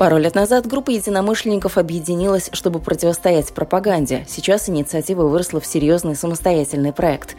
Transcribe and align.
Пару 0.00 0.16
лет 0.16 0.34
назад 0.34 0.66
группа 0.66 0.88
единомышленников 0.88 1.76
объединилась, 1.76 2.48
чтобы 2.54 2.78
противостоять 2.78 3.52
пропаганде. 3.52 4.24
Сейчас 4.26 4.70
инициатива 4.70 5.24
выросла 5.24 5.60
в 5.60 5.66
серьезный 5.66 6.16
самостоятельный 6.16 6.94
проект. 6.94 7.36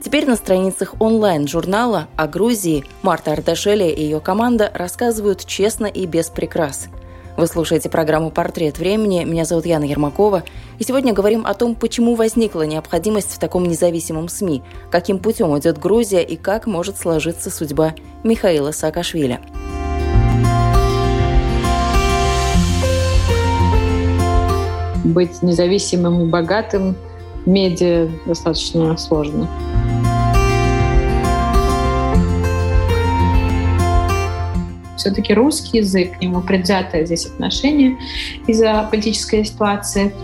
Теперь 0.00 0.24
на 0.24 0.36
страницах 0.36 0.94
онлайн-журнала 1.00 2.06
о 2.14 2.28
Грузии 2.28 2.84
Марта 3.02 3.32
Ардашеля 3.32 3.90
и 3.90 4.00
ее 4.00 4.20
команда 4.20 4.70
рассказывают 4.72 5.44
честно 5.44 5.86
и 5.86 6.06
без 6.06 6.28
прикрас. 6.28 6.86
Вы 7.36 7.48
слушаете 7.48 7.88
программу 7.88 8.30
«Портрет 8.30 8.78
времени». 8.78 9.24
Меня 9.24 9.44
зовут 9.44 9.66
Яна 9.66 9.82
Ермакова. 9.82 10.44
И 10.78 10.84
сегодня 10.84 11.12
говорим 11.12 11.44
о 11.44 11.54
том, 11.54 11.74
почему 11.74 12.14
возникла 12.14 12.62
необходимость 12.62 13.32
в 13.32 13.40
таком 13.40 13.64
независимом 13.64 14.28
СМИ, 14.28 14.62
каким 14.88 15.18
путем 15.18 15.58
идет 15.58 15.78
Грузия 15.78 16.22
и 16.22 16.36
как 16.36 16.68
может 16.68 16.96
сложиться 16.96 17.50
судьба 17.50 17.92
Михаила 18.22 18.70
Саакашвили. 18.70 19.40
Быть 25.04 25.42
независимым 25.42 26.22
и 26.22 26.30
богатым 26.30 26.96
медиа 27.46 28.08
достаточно 28.26 28.96
сложно. 28.96 29.48
Все-таки 34.96 35.34
русский 35.34 35.78
язык, 35.78 36.16
к 36.16 36.22
нему 36.22 36.40
предвзятое 36.40 37.04
здесь 37.04 37.26
отношение 37.26 37.98
из-за 38.46 38.88
политической 38.90 39.44
ситуации. 39.44 40.14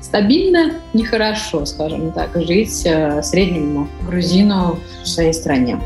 Стабильно 0.00 0.72
нехорошо, 0.92 1.64
скажем 1.64 2.10
так, 2.10 2.30
жить 2.34 2.82
э, 2.84 3.22
среднему 3.22 3.86
грузину 4.04 4.80
в 5.04 5.06
своей 5.06 5.32
стране. 5.32 5.78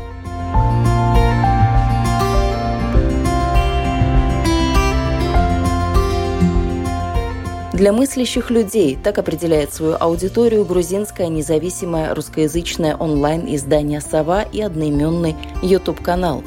Для 7.75 7.91
мыслящих 7.91 8.51
людей 8.51 8.97
так 9.03 9.17
определяет 9.17 9.73
свою 9.73 9.97
аудиторию 9.99 10.63
грузинское 10.63 11.27
независимое 11.27 12.15
русскоязычное 12.15 12.95
онлайн-издание 12.95 13.99
«Сова» 13.99 14.43
и 14.43 14.61
одноименный 14.61 15.35
YouTube-канал. 15.61 16.41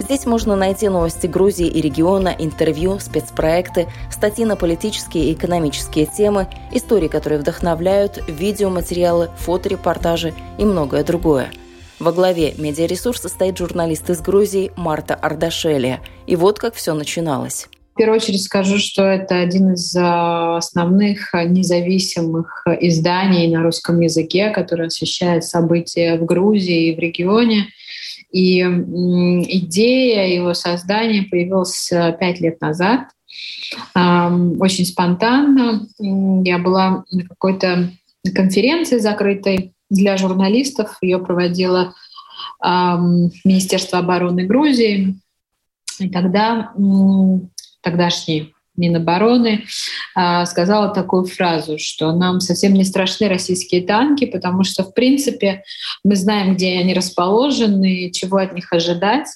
Здесь 0.00 0.24
можно 0.24 0.56
найти 0.56 0.88
новости 0.88 1.26
Грузии 1.26 1.66
и 1.66 1.82
региона, 1.82 2.34
интервью, 2.38 2.98
спецпроекты, 2.98 3.88
статьи 4.10 4.46
на 4.46 4.56
политические 4.56 5.24
и 5.24 5.34
экономические 5.34 6.06
темы, 6.06 6.48
истории, 6.72 7.08
которые 7.08 7.40
вдохновляют, 7.40 8.24
видеоматериалы, 8.26 9.28
фоторепортажи 9.36 10.32
и 10.56 10.64
многое 10.64 11.04
другое. 11.04 11.50
Во 11.98 12.10
главе 12.10 12.54
медиаресурса 12.56 13.28
стоит 13.28 13.58
журналист 13.58 14.08
из 14.08 14.22
Грузии 14.22 14.72
Марта 14.76 15.14
Ардашелия. 15.14 16.00
И 16.26 16.36
вот 16.36 16.58
как 16.58 16.74
все 16.74 16.94
начиналось. 16.94 17.68
В 17.92 17.96
первую 17.96 18.16
очередь 18.16 18.42
скажу, 18.42 18.78
что 18.78 19.04
это 19.04 19.40
один 19.40 19.72
из 19.74 19.94
а, 19.96 20.56
основных 20.56 21.34
независимых 21.34 22.64
изданий 22.80 23.48
на 23.48 23.62
русском 23.62 24.00
языке, 24.00 24.50
который 24.50 24.86
освещает 24.86 25.44
события 25.44 26.16
в 26.16 26.24
Грузии 26.24 26.88
и 26.88 26.96
в 26.96 26.98
регионе. 26.98 27.66
И 28.30 28.60
идея 28.60 30.26
его 30.28 30.54
создания 30.54 31.22
появилась 31.22 31.90
пять 32.20 32.40
лет 32.40 32.60
назад. 32.60 33.08
Очень 33.94 34.86
спонтанно. 34.86 35.88
Я 35.98 36.58
была 36.58 37.04
на 37.10 37.24
какой-то 37.24 37.90
конференции 38.32 38.98
закрытой 38.98 39.72
для 39.90 40.16
журналистов. 40.16 40.96
Ее 41.02 41.18
проводило 41.18 41.92
Министерство 42.62 43.98
обороны 43.98 44.46
Грузии. 44.46 45.16
И 45.98 46.08
тогда 46.08 46.72
тогдашний 47.82 48.54
Минобороны, 48.76 49.64
а, 50.14 50.46
сказала 50.46 50.88
такую 50.88 51.26
фразу, 51.26 51.76
что 51.78 52.12
нам 52.12 52.40
совсем 52.40 52.72
не 52.72 52.84
страшны 52.84 53.28
российские 53.28 53.82
танки, 53.82 54.24
потому 54.24 54.64
что, 54.64 54.84
в 54.84 54.94
принципе, 54.94 55.64
мы 56.02 56.16
знаем, 56.16 56.54
где 56.54 56.78
они 56.78 56.94
расположены, 56.94 58.10
чего 58.10 58.38
от 58.38 58.54
них 58.54 58.72
ожидать. 58.72 59.26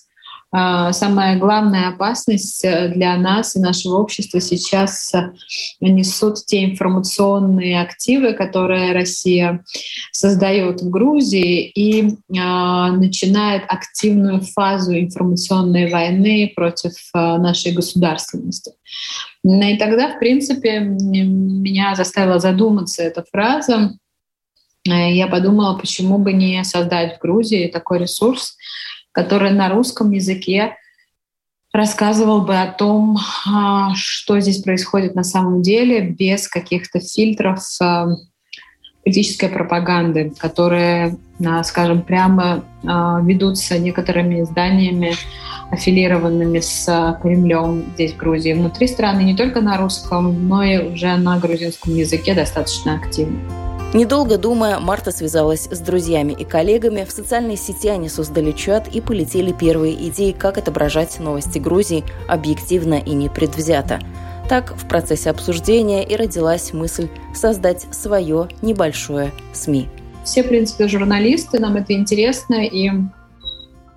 А, 0.56 0.92
самая 0.92 1.36
главная 1.36 1.88
опасность 1.88 2.64
э, 2.64 2.86
для 2.94 3.16
нас 3.16 3.56
и 3.56 3.58
нашего 3.58 3.96
общества 3.96 4.40
сейчас 4.40 5.12
э, 5.12 5.32
несут 5.80 6.46
те 6.46 6.64
информационные 6.64 7.80
активы, 7.82 8.34
которые 8.34 8.92
Россия 8.92 9.64
создает 10.12 10.80
в 10.80 10.90
Грузии 10.90 11.66
и 11.66 12.16
а, 12.38 12.92
начинает 12.92 13.64
активную 13.66 14.42
фазу 14.42 14.96
информационной 14.96 15.90
войны 15.90 16.52
против 16.54 16.92
э, 16.92 17.18
нашей 17.18 17.72
государственности. 17.72 18.74
И 19.42 19.76
тогда, 19.76 20.14
в 20.14 20.20
принципе, 20.20 20.78
меня 20.78 21.96
заставила 21.96 22.38
задуматься 22.38 23.02
эта 23.02 23.24
фраза. 23.28 23.98
Я 24.86 25.26
подумала, 25.26 25.76
почему 25.76 26.18
бы 26.18 26.32
не 26.32 26.62
создать 26.62 27.16
в 27.16 27.20
Грузии 27.20 27.66
такой 27.66 27.98
ресурс, 27.98 28.56
который 29.14 29.52
на 29.52 29.70
русском 29.70 30.10
языке 30.10 30.76
рассказывал 31.72 32.42
бы 32.42 32.56
о 32.56 32.70
том, 32.70 33.16
а, 33.46 33.94
что 33.94 34.38
здесь 34.40 34.58
происходит 34.62 35.14
на 35.14 35.24
самом 35.24 35.62
деле, 35.62 36.00
без 36.00 36.48
каких-то 36.48 37.00
фильтров 37.00 37.60
а, 37.80 38.08
политической 39.02 39.48
пропаганды, 39.48 40.32
которые, 40.38 41.16
а, 41.44 41.62
скажем, 41.64 42.02
прямо 42.02 42.64
ведутся 42.82 43.78
некоторыми 43.78 44.42
изданиями, 44.42 45.14
аффилированными 45.70 46.60
с 46.60 47.18
Кремлем 47.22 47.84
здесь, 47.94 48.12
в 48.12 48.18
Грузии, 48.18 48.52
внутри 48.52 48.86
страны, 48.86 49.22
не 49.22 49.34
только 49.34 49.60
на 49.60 49.78
русском, 49.78 50.48
но 50.48 50.62
и 50.62 50.92
уже 50.92 51.16
на 51.16 51.38
грузинском 51.38 51.94
языке 51.94 52.34
достаточно 52.34 52.94
активно. 52.94 53.63
Недолго 53.94 54.38
думая, 54.38 54.80
Марта 54.80 55.12
связалась 55.12 55.68
с 55.70 55.78
друзьями 55.78 56.32
и 56.36 56.44
коллегами. 56.44 57.04
В 57.04 57.12
социальной 57.12 57.56
сети 57.56 57.88
они 57.88 58.08
создали 58.08 58.50
чат 58.50 58.88
и 58.92 59.00
полетели 59.00 59.52
первые 59.52 59.94
идеи, 60.08 60.32
как 60.32 60.58
отображать 60.58 61.20
новости 61.20 61.60
Грузии 61.60 62.02
объективно 62.26 62.94
и 62.94 63.10
непредвзято. 63.10 64.00
Так, 64.48 64.74
в 64.76 64.88
процессе 64.88 65.30
обсуждения 65.30 66.04
и 66.04 66.16
родилась 66.16 66.72
мысль 66.72 67.08
создать 67.32 67.86
свое 67.94 68.48
небольшое 68.62 69.30
СМИ. 69.52 69.86
Все, 70.24 70.42
в 70.42 70.48
принципе, 70.48 70.88
журналисты, 70.88 71.60
нам 71.60 71.76
это 71.76 71.92
интересно, 71.92 72.66
и 72.66 72.90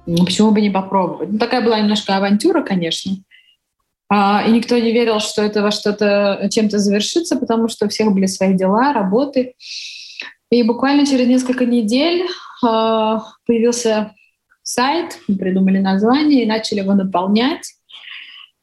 почему 0.05 0.51
бы 0.51 0.61
не 0.61 0.69
попробовать? 0.69 1.31
Ну, 1.31 1.39
такая 1.39 1.65
была 1.65 1.79
немножко 1.79 2.15
авантюра, 2.15 2.61
конечно. 2.61 3.13
А, 4.09 4.43
и 4.47 4.51
никто 4.51 4.77
не 4.77 4.91
верил, 4.91 5.19
что 5.19 5.41
это 5.41 5.61
во 5.61 5.71
что-то 5.71 6.47
чем-то 6.51 6.77
завершится, 6.79 7.35
потому 7.35 7.67
что 7.67 7.85
у 7.85 7.89
всех 7.89 8.11
были 8.13 8.25
свои 8.25 8.53
дела, 8.53 8.93
работы. 8.93 9.55
И 10.49 10.63
буквально 10.63 11.05
через 11.05 11.27
несколько 11.27 11.65
недель 11.65 12.25
а, 12.63 13.23
появился 13.45 14.13
сайт, 14.63 15.19
мы 15.27 15.37
придумали 15.37 15.79
название 15.79 16.43
и 16.43 16.47
начали 16.47 16.79
его 16.79 16.93
наполнять. 16.93 17.73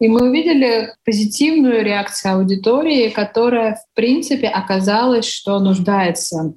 И 0.00 0.08
мы 0.08 0.28
увидели 0.28 0.92
позитивную 1.04 1.84
реакцию 1.84 2.34
аудитории, 2.34 3.10
которая, 3.10 3.76
в 3.76 3.94
принципе, 3.94 4.48
оказалась, 4.48 5.26
что 5.26 5.58
нуждается 5.60 6.54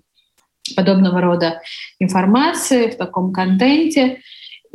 подобного 0.76 1.22
рода 1.22 1.62
информации, 2.00 2.90
в 2.90 2.98
таком 2.98 3.32
контенте. 3.32 4.22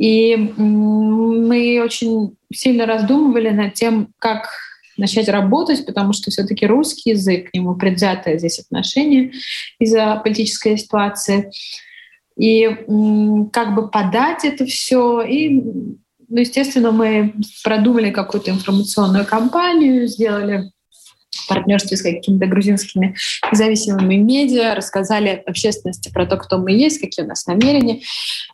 И 0.03 0.35
мы 0.35 1.81
очень 1.81 2.35
сильно 2.53 2.85
раздумывали 2.85 3.51
над 3.51 3.73
тем, 3.73 4.09
как 4.19 4.49
начать 4.97 5.29
работать, 5.29 5.85
потому 5.85 6.11
что 6.11 6.29
все-таки 6.29 6.65
русский 6.65 7.11
язык, 7.11 7.49
к 7.49 7.53
нему 7.53 7.75
предвзятое 7.75 8.37
здесь 8.37 8.59
отношение 8.59 9.31
из-за 9.79 10.17
политической 10.17 10.77
ситуации. 10.77 11.51
И 12.35 12.65
как 13.53 13.75
бы 13.75 13.89
подать 13.89 14.43
это 14.43 14.65
все. 14.65 15.21
И, 15.21 15.51
ну, 15.51 15.95
естественно, 16.37 16.91
мы 16.91 17.33
продумали 17.63 18.11
какую-то 18.11 18.51
информационную 18.51 19.25
кампанию, 19.25 20.09
сделали 20.09 20.69
в 21.33 21.47
партнерстве 21.47 21.97
с 21.97 22.01
какими-то 22.01 22.45
грузинскими 22.45 23.15
независимыми 23.51 24.15
медиа, 24.15 24.75
рассказали 24.75 25.43
общественности 25.45 26.11
про 26.11 26.25
то, 26.25 26.37
кто 26.37 26.57
мы 26.57 26.71
есть, 26.71 26.99
какие 26.99 27.25
у 27.25 27.27
нас 27.27 27.47
намерения. 27.47 28.01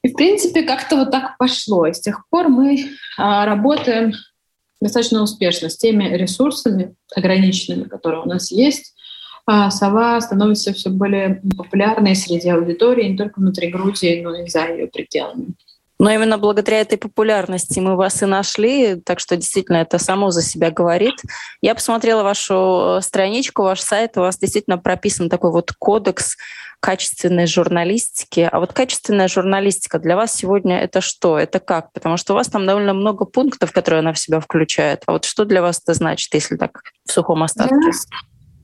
И, 0.03 0.09
в 0.09 0.13
принципе, 0.13 0.63
как-то 0.63 0.95
вот 0.97 1.11
так 1.11 1.37
пошло. 1.37 1.85
И 1.85 1.93
с 1.93 1.99
тех 1.99 2.27
пор 2.29 2.47
мы 2.47 2.85
а, 3.17 3.45
работаем 3.45 4.13
достаточно 4.81 5.21
успешно 5.21 5.69
с 5.69 5.77
теми 5.77 6.05
ресурсами 6.15 6.95
ограниченными, 7.15 7.87
которые 7.87 8.21
у 8.21 8.27
нас 8.27 8.51
есть. 8.51 8.93
А 9.45 9.71
сова 9.71 10.21
становится 10.21 10.73
все 10.73 10.89
более 10.89 11.41
популярной 11.57 12.15
среди 12.15 12.49
аудитории 12.49 13.09
не 13.09 13.17
только 13.17 13.39
внутри 13.39 13.69
Грузии, 13.69 14.21
но 14.21 14.35
и 14.35 14.47
за 14.47 14.67
ее 14.67 14.87
пределами. 14.87 15.55
Но 15.99 16.09
именно 16.09 16.37
благодаря 16.37 16.79
этой 16.79 16.97
популярности 16.97 17.79
мы 17.79 17.97
вас 17.97 18.23
и 18.23 18.25
нашли, 18.25 18.95
так 18.95 19.19
что 19.19 19.35
действительно 19.35 19.77
это 19.77 19.99
само 19.99 20.31
за 20.31 20.41
себя 20.41 20.71
говорит. 20.71 21.15
Я 21.61 21.75
посмотрела 21.75 22.23
вашу 22.23 22.99
э, 22.99 23.01
страничку, 23.01 23.63
ваш 23.63 23.81
сайт, 23.81 24.15
у 24.15 24.21
вас 24.21 24.37
действительно 24.37 24.77
прописан 24.77 25.29
такой 25.29 25.51
вот 25.51 25.73
кодекс 25.77 26.37
качественной 26.79 27.47
журналистики. 27.47 28.47
А 28.49 28.59
вот 28.59 28.71
качественная 28.71 29.27
журналистика 29.27 29.99
для 29.99 30.15
вас 30.15 30.33
сегодня 30.33 30.79
это 30.79 31.01
что? 31.01 31.37
Это 31.37 31.59
как? 31.59 31.91
Потому 31.91 32.15
что 32.15 32.31
у 32.31 32.37
вас 32.37 32.47
там 32.47 32.65
довольно 32.65 32.93
много 32.93 33.25
пунктов, 33.25 33.73
которые 33.73 33.99
она 33.99 34.13
в 34.13 34.19
себя 34.19 34.39
включает. 34.39 35.03
А 35.05 35.11
вот 35.11 35.25
что 35.25 35.43
для 35.43 35.61
вас 35.61 35.81
это 35.83 35.93
значит, 35.93 36.33
если 36.33 36.55
так 36.55 36.81
в 37.05 37.11
сухом 37.11 37.43
остатке? 37.43 37.75
Для 37.75 37.87
нас, 37.87 38.07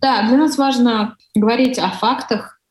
да, 0.02 0.28
для 0.30 0.38
нас 0.38 0.58
важно 0.58 1.18
говорить 1.36 1.78
о 1.80 1.90
фактах 1.90 2.62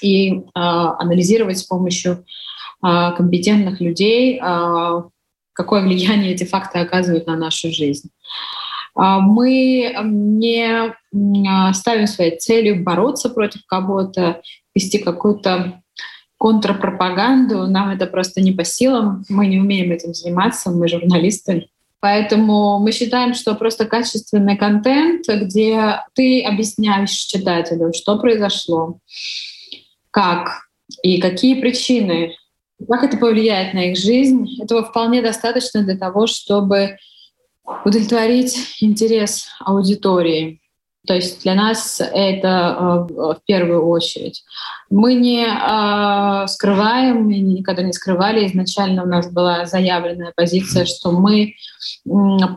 и 0.00 0.34
э, 0.34 0.42
анализировать 0.54 1.58
с 1.58 1.64
помощью 1.64 2.24
компетентных 3.12 3.80
людей, 3.80 4.38
а, 4.42 5.04
какое 5.54 5.82
влияние 5.82 6.32
эти 6.32 6.44
факты 6.44 6.78
оказывают 6.78 7.26
на 7.26 7.36
нашу 7.36 7.70
жизнь. 7.70 8.10
А, 8.94 9.20
мы 9.20 9.94
не 10.02 10.94
ставим 11.72 12.06
своей 12.06 12.38
целью 12.38 12.84
бороться 12.84 13.30
против 13.30 13.64
кого-то, 13.66 14.42
вести 14.74 14.98
какую-то 14.98 15.80
контрпропаганду. 16.36 17.66
Нам 17.66 17.90
это 17.90 18.06
просто 18.06 18.42
не 18.42 18.52
по 18.52 18.64
силам. 18.64 19.24
Мы 19.28 19.46
не 19.46 19.58
умеем 19.58 19.90
этим 19.92 20.12
заниматься, 20.12 20.70
мы 20.70 20.88
журналисты. 20.88 21.68
Поэтому 22.00 22.80
мы 22.80 22.92
считаем, 22.92 23.32
что 23.32 23.54
просто 23.54 23.86
качественный 23.86 24.58
контент, 24.58 25.26
где 25.26 26.02
ты 26.12 26.42
объясняешь 26.42 27.12
читателю, 27.12 27.92
что 27.94 28.18
произошло, 28.18 28.98
как 30.10 30.68
и 31.02 31.18
какие 31.18 31.58
причины 31.58 32.34
как 32.88 33.04
это 33.04 33.16
повлияет 33.16 33.74
на 33.74 33.90
их 33.90 33.98
жизнь? 33.98 34.46
Этого 34.62 34.84
вполне 34.84 35.22
достаточно 35.22 35.82
для 35.82 35.96
того, 35.96 36.26
чтобы 36.26 36.96
удовлетворить 37.84 38.76
интерес 38.80 39.46
аудитории. 39.60 40.60
То 41.06 41.14
есть 41.14 41.42
для 41.42 41.54
нас 41.54 42.00
это 42.00 42.48
э, 42.48 43.14
в 43.14 43.38
первую 43.46 43.86
очередь. 43.86 44.42
Мы 44.88 45.14
не 45.14 45.44
э, 45.44 46.46
скрываем, 46.46 47.26
мы 47.26 47.40
никогда 47.40 47.82
не 47.82 47.92
скрывали. 47.92 48.46
Изначально 48.46 49.02
у 49.02 49.06
нас 49.06 49.30
была 49.30 49.66
заявленная 49.66 50.32
позиция, 50.34 50.86
что 50.86 51.10
мы 51.10 51.54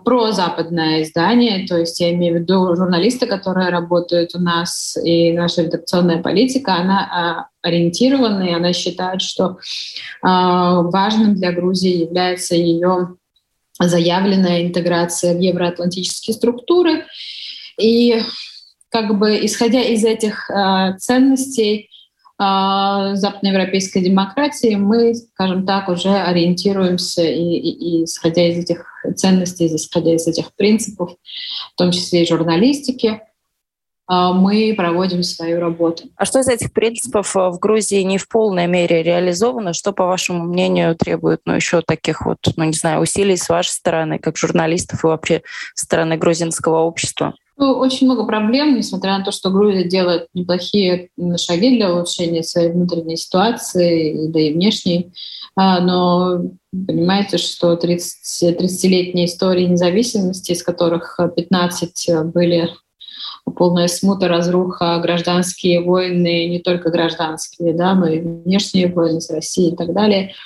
про 0.05 0.31
западное 0.31 1.03
издание, 1.03 1.67
то 1.67 1.77
есть 1.77 1.99
я 1.99 2.13
имею 2.13 2.35
в 2.35 2.41
виду 2.41 2.75
журналисты, 2.75 3.27
которые 3.27 3.69
работают 3.69 4.35
у 4.35 4.39
нас, 4.39 4.97
и 5.03 5.33
наша 5.33 5.63
редакционная 5.63 6.21
политика, 6.21 6.75
она 6.75 7.49
ориентирована, 7.67 8.43
и 8.43 8.53
она 8.53 8.73
считает, 8.73 9.21
что 9.21 9.57
важным 10.21 11.35
для 11.35 11.51
Грузии 11.51 12.03
является 12.03 12.55
ее 12.55 13.17
заявленная 13.79 14.63
интеграция 14.63 15.35
в 15.35 15.39
евроатлантические 15.39 16.33
структуры. 16.33 17.05
И 17.79 18.19
как 18.89 19.17
бы 19.17 19.45
исходя 19.45 19.81
из 19.81 20.03
этих 20.03 20.49
э, 20.49 20.97
ценностей 20.97 21.89
э, 22.39 23.11
западноевропейской 23.13 24.01
демократии, 24.01 24.75
мы, 24.75 25.13
скажем 25.13 25.65
так, 25.65 25.89
уже 25.89 26.09
ориентируемся 26.09 27.23
и, 27.23 27.57
и, 27.57 27.99
и 27.99 28.03
исходя 28.05 28.47
из 28.47 28.57
этих 28.57 28.85
ценностей, 29.15 29.67
исходя 29.67 30.15
из 30.15 30.27
этих 30.27 30.53
принципов, 30.55 31.11
в 31.73 31.77
том 31.77 31.91
числе 31.91 32.23
и 32.23 32.27
журналистики, 32.27 33.21
мы 34.09 34.73
проводим 34.75 35.21
свою 35.23 35.59
работу. 35.59 36.03
А 36.15 36.25
что 36.25 36.39
из 36.39 36.47
этих 36.47 36.71
принципов 36.71 37.35
э, 37.35 37.49
в 37.49 37.59
Грузии 37.59 38.01
не 38.03 38.17
в 38.17 38.29
полной 38.29 38.67
мере 38.67 39.03
реализовано? 39.03 39.73
Что, 39.73 39.91
по 39.91 40.05
вашему 40.05 40.43
мнению, 40.43 40.95
требует 40.95 41.41
ну, 41.45 41.53
еще 41.53 41.81
таких 41.81 42.25
вот, 42.25 42.37
ну 42.55 42.63
не 42.63 42.73
знаю, 42.73 43.01
усилий 43.01 43.35
с 43.35 43.49
вашей 43.49 43.71
стороны, 43.71 44.17
как 44.17 44.37
журналистов 44.37 45.03
и 45.03 45.07
вообще 45.07 45.41
со 45.75 45.85
стороны 45.85 46.15
грузинского 46.17 46.79
общества? 46.79 47.33
Ну, 47.57 47.73
очень 47.73 48.05
много 48.05 48.25
проблем, 48.25 48.75
несмотря 48.75 49.17
на 49.17 49.25
то, 49.25 49.31
что 49.31 49.49
Грузия 49.49 49.83
делает 49.83 50.27
неплохие 50.33 51.09
шаги 51.37 51.75
для 51.75 51.91
улучшения 51.91 52.43
своей 52.43 52.71
внутренней 52.71 53.17
ситуации, 53.17 54.27
да 54.27 54.39
и 54.39 54.53
внешней. 54.53 55.11
А, 55.55 55.81
но 55.81 56.43
понимаете, 56.71 57.39
что 57.39 57.75
30, 57.75 58.59
30-летние 58.59 59.25
истории 59.25 59.65
независимости, 59.65 60.51
из 60.51 60.61
которых 60.61 61.19
15 61.35 62.25
были 62.25 62.69
полная 63.55 63.87
смута, 63.87 64.27
разруха, 64.27 64.99
гражданские 64.99 65.81
войны, 65.81 66.47
не 66.47 66.59
только 66.59 66.89
гражданские, 66.89 67.73
да, 67.73 67.93
но 67.93 68.07
и 68.07 68.19
внешние 68.19 68.87
войны 68.87 69.21
с 69.21 69.29
Россией 69.29 69.73
и 69.73 69.75
так 69.75 69.93
далее– 69.93 70.33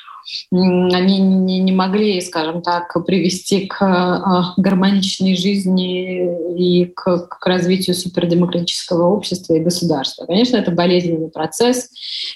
они 0.51 1.19
не, 1.19 1.59
не 1.59 1.71
могли, 1.71 2.21
скажем 2.21 2.61
так, 2.61 2.93
привести 3.05 3.67
к 3.67 3.81
а, 3.81 4.53
гармоничной 4.57 5.35
жизни 5.35 6.29
и 6.57 6.85
к, 6.85 7.27
к 7.27 7.45
развитию 7.45 7.95
супердемократического 7.95 9.07
общества 9.07 9.55
и 9.55 9.59
государства. 9.61 10.25
Конечно, 10.25 10.57
это 10.57 10.71
болезненный 10.71 11.29
процесс, 11.29 11.89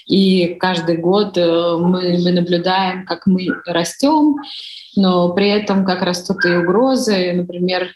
и 0.06 0.56
каждый 0.58 0.96
год 0.96 1.36
э, 1.38 1.76
мы, 1.78 2.18
мы 2.18 2.32
наблюдаем, 2.32 3.06
как 3.06 3.26
мы 3.26 3.48
растем, 3.66 4.36
но 4.96 5.32
при 5.32 5.48
этом 5.48 5.84
как 5.84 6.02
растут 6.02 6.44
и 6.44 6.56
угрозы. 6.56 7.32
Например, 7.34 7.88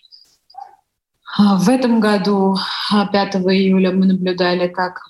в 1.38 1.68
этом 1.68 2.00
году, 2.00 2.56
5 2.90 3.34
июля, 3.36 3.92
мы 3.92 4.06
наблюдали, 4.06 4.68
как 4.68 5.00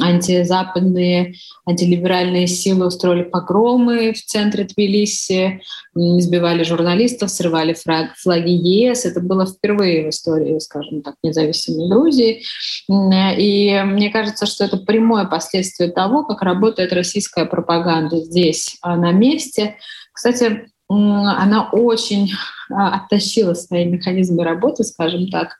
антизападные, 0.00 1.34
антилиберальные 1.66 2.48
силы 2.48 2.86
устроили 2.86 3.22
погромы 3.22 4.12
в 4.12 4.24
центре 4.24 4.64
Тбилиси, 4.64 5.62
избивали 5.94 6.64
журналистов, 6.64 7.30
срывали 7.30 7.74
флаги 7.74 8.50
ЕС. 8.50 9.04
Это 9.04 9.20
было 9.20 9.46
впервые 9.46 10.06
в 10.06 10.10
истории, 10.10 10.58
скажем 10.58 11.02
так, 11.02 11.14
независимой 11.22 11.88
Грузии. 11.88 12.42
И 12.88 13.82
мне 13.84 14.10
кажется, 14.10 14.46
что 14.46 14.64
это 14.64 14.78
прямое 14.78 15.26
последствие 15.26 15.92
того, 15.92 16.24
как 16.24 16.42
работает 16.42 16.92
российская 16.92 17.44
пропаганда 17.44 18.16
здесь, 18.16 18.76
а, 18.82 18.96
на 18.96 19.12
месте. 19.12 19.76
Кстати, 20.12 20.68
она 20.88 21.68
очень 21.72 22.32
а, 22.70 22.96
оттащила 22.96 23.54
свои 23.54 23.84
механизмы 23.86 24.44
работы, 24.44 24.84
скажем 24.84 25.28
так. 25.28 25.56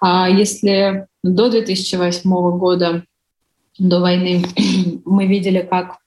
А 0.00 0.28
если 0.28 1.06
до 1.22 1.50
2008 1.50 2.30
года 2.58 3.04
до 3.78 4.00
войны 4.00 4.44
мы 5.04 5.26
видели, 5.26 5.66
как 5.68 5.98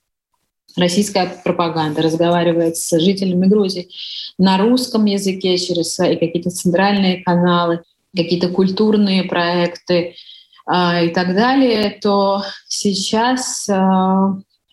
российская 0.75 1.31
пропаганда 1.43 2.01
разговаривает 2.01 2.77
с 2.77 2.98
жителями 3.00 3.48
Грузии 3.48 3.89
на 4.38 4.57
русском 4.57 5.05
языке 5.05 5.57
через 5.57 5.93
свои 5.93 6.15
какие-то 6.15 6.50
центральные 6.50 7.24
каналы, 7.24 7.83
какие-то 8.15 8.50
культурные 8.50 9.24
проекты 9.24 10.15
э, 10.71 11.05
и 11.05 11.10
так 11.10 11.36
далее, 11.36 11.98
то 12.01 12.43
сейчас 12.67 13.69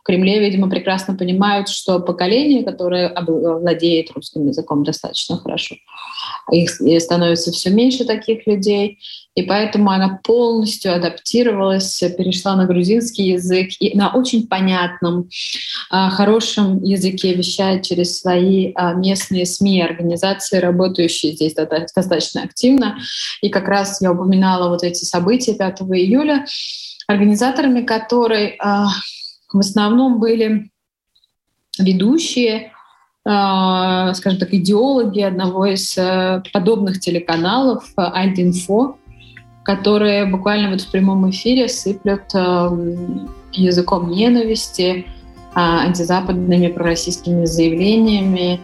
Кремле, 0.08 0.40
видимо, 0.40 0.70
прекрасно 0.70 1.14
понимают, 1.14 1.68
что 1.68 2.00
поколение, 2.00 2.64
которое 2.64 3.14
владеет 3.26 4.10
русским 4.12 4.46
языком 4.46 4.82
достаточно 4.82 5.36
хорошо, 5.36 5.76
их 6.50 6.70
становится 7.02 7.52
все 7.52 7.68
меньше 7.68 8.06
таких 8.06 8.46
людей, 8.46 8.98
и 9.34 9.42
поэтому 9.42 9.90
она 9.90 10.18
полностью 10.24 10.94
адаптировалась, 10.94 12.02
перешла 12.16 12.56
на 12.56 12.64
грузинский 12.64 13.24
язык 13.24 13.68
и 13.80 13.94
на 13.96 14.14
очень 14.14 14.48
понятном, 14.48 15.28
а, 15.90 16.08
хорошем 16.08 16.82
языке 16.82 17.34
вещает 17.34 17.82
через 17.82 18.18
свои 18.18 18.72
а, 18.74 18.94
местные 18.94 19.44
СМИ, 19.44 19.82
организации, 19.82 20.56
работающие 20.56 21.32
здесь 21.32 21.54
достаточно 21.54 22.44
активно. 22.44 22.98
И 23.42 23.50
как 23.50 23.68
раз 23.68 24.00
я 24.00 24.10
упоминала 24.10 24.70
вот 24.70 24.82
эти 24.82 25.04
события 25.04 25.52
5 25.52 25.82
июля, 25.82 26.46
организаторами 27.06 27.82
которой 27.82 28.56
а, 28.58 28.86
в 29.52 29.58
основном 29.58 30.20
были 30.20 30.70
ведущие, 31.78 32.72
скажем 33.22 34.38
так, 34.38 34.52
идеологи 34.54 35.20
одного 35.20 35.66
из 35.66 35.96
э, 35.98 36.42
подобных 36.52 36.98
телеканалов 36.98 37.92
Альдинфо, 37.96 38.96
которые 39.68 40.24
буквально 40.24 40.70
вот 40.70 40.80
в 40.80 40.90
прямом 40.90 41.28
эфире 41.28 41.68
сыплют 41.68 42.22
э, 42.32 43.18
языком 43.52 44.10
ненависти, 44.10 45.04
э, 45.04 45.04
антизападными 45.54 46.68
пророссийскими 46.68 47.44
заявлениями, 47.44 48.60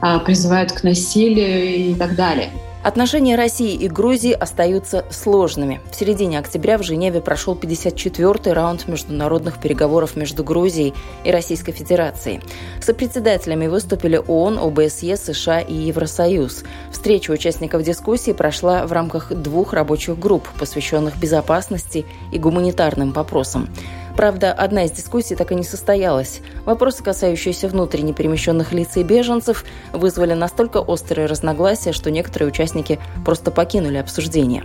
э, 0.00 0.18
призывают 0.20 0.72
к 0.72 0.82
насилию 0.82 1.90
и 1.90 1.94
так 1.94 2.16
далее. 2.16 2.48
Отношения 2.86 3.34
России 3.34 3.74
и 3.74 3.88
Грузии 3.88 4.30
остаются 4.30 5.04
сложными. 5.10 5.80
В 5.90 5.96
середине 5.96 6.38
октября 6.38 6.78
в 6.78 6.84
Женеве 6.84 7.20
прошел 7.20 7.56
54-й 7.56 8.52
раунд 8.52 8.86
международных 8.86 9.60
переговоров 9.60 10.14
между 10.14 10.44
Грузией 10.44 10.94
и 11.24 11.32
Российской 11.32 11.72
Федерацией. 11.72 12.42
Сопредседателями 12.80 13.66
выступили 13.66 14.22
ООН, 14.24 14.60
ОБСЕ, 14.60 15.16
США 15.16 15.58
и 15.62 15.74
Евросоюз. 15.74 16.62
Встреча 16.92 17.32
участников 17.32 17.82
дискуссии 17.82 18.30
прошла 18.30 18.86
в 18.86 18.92
рамках 18.92 19.34
двух 19.34 19.72
рабочих 19.72 20.16
групп, 20.16 20.46
посвященных 20.56 21.18
безопасности 21.18 22.06
и 22.30 22.38
гуманитарным 22.38 23.10
вопросам. 23.10 23.68
Правда, 24.16 24.52
одна 24.52 24.84
из 24.84 24.92
дискуссий 24.92 25.34
так 25.34 25.52
и 25.52 25.54
не 25.54 25.62
состоялась. 25.62 26.40
Вопросы, 26.64 27.04
касающиеся 27.04 27.68
внутренне 27.68 28.14
перемещенных 28.14 28.72
лиц 28.72 28.96
и 28.96 29.02
беженцев, 29.02 29.64
вызвали 29.92 30.32
настолько 30.32 30.78
острые 30.78 31.26
разногласия, 31.26 31.92
что 31.92 32.10
некоторые 32.10 32.48
участники 32.48 32.98
просто 33.24 33.50
покинули 33.50 33.98
обсуждение. 33.98 34.64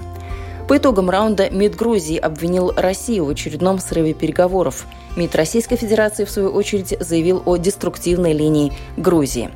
По 0.70 0.77
итогам 0.77 1.10
раунда 1.10 1.50
МИД 1.50 1.75
Грузии 1.75 2.15
обвинил 2.17 2.72
Россию 2.77 3.25
в 3.25 3.29
очередном 3.29 3.79
срыве 3.79 4.13
переговоров. 4.13 4.86
МИД 5.17 5.36
Российской 5.36 5.75
Федерации, 5.75 6.24
в 6.24 6.31
свою 6.31 6.50
очередь, 6.51 6.96
заявил 7.01 7.43
о 7.46 7.58
деструктивной 7.58 8.31
линии 8.31 8.72
Грузии. 8.96 9.50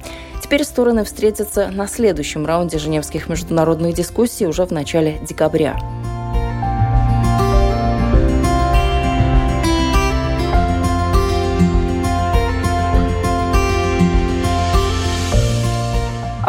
Теперь 0.43 0.65
стороны 0.65 1.05
встретятся 1.05 1.69
на 1.71 1.87
следующем 1.87 2.45
раунде 2.45 2.79
Женевских 2.79 3.29
международных 3.29 3.93
дискуссий 3.93 4.45
уже 4.45 4.65
в 4.65 4.71
начале 4.71 5.19
декабря. 5.27 5.79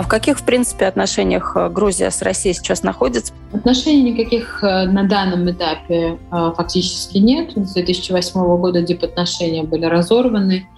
В 0.06 0.08
каких, 0.08 0.38
в 0.38 0.44
принципе, 0.44 0.86
отношениях 0.86 1.56
э, 1.56 1.68
Грузия 1.68 2.12
с 2.12 2.22
Россией 2.22 2.54
сейчас 2.54 2.84
находится? 2.84 3.34
Отношений 3.52 4.12
никаких 4.12 4.62
э, 4.62 4.84
на 4.84 5.02
данном 5.02 5.50
этапе 5.50 6.16
э, 6.30 6.52
фактически 6.56 7.18
нет. 7.18 7.50
С 7.56 7.74
2008 7.74 8.40
года 8.58 8.82
дипотношения 8.82 9.64
были 9.64 9.84
разорваны 9.84 10.68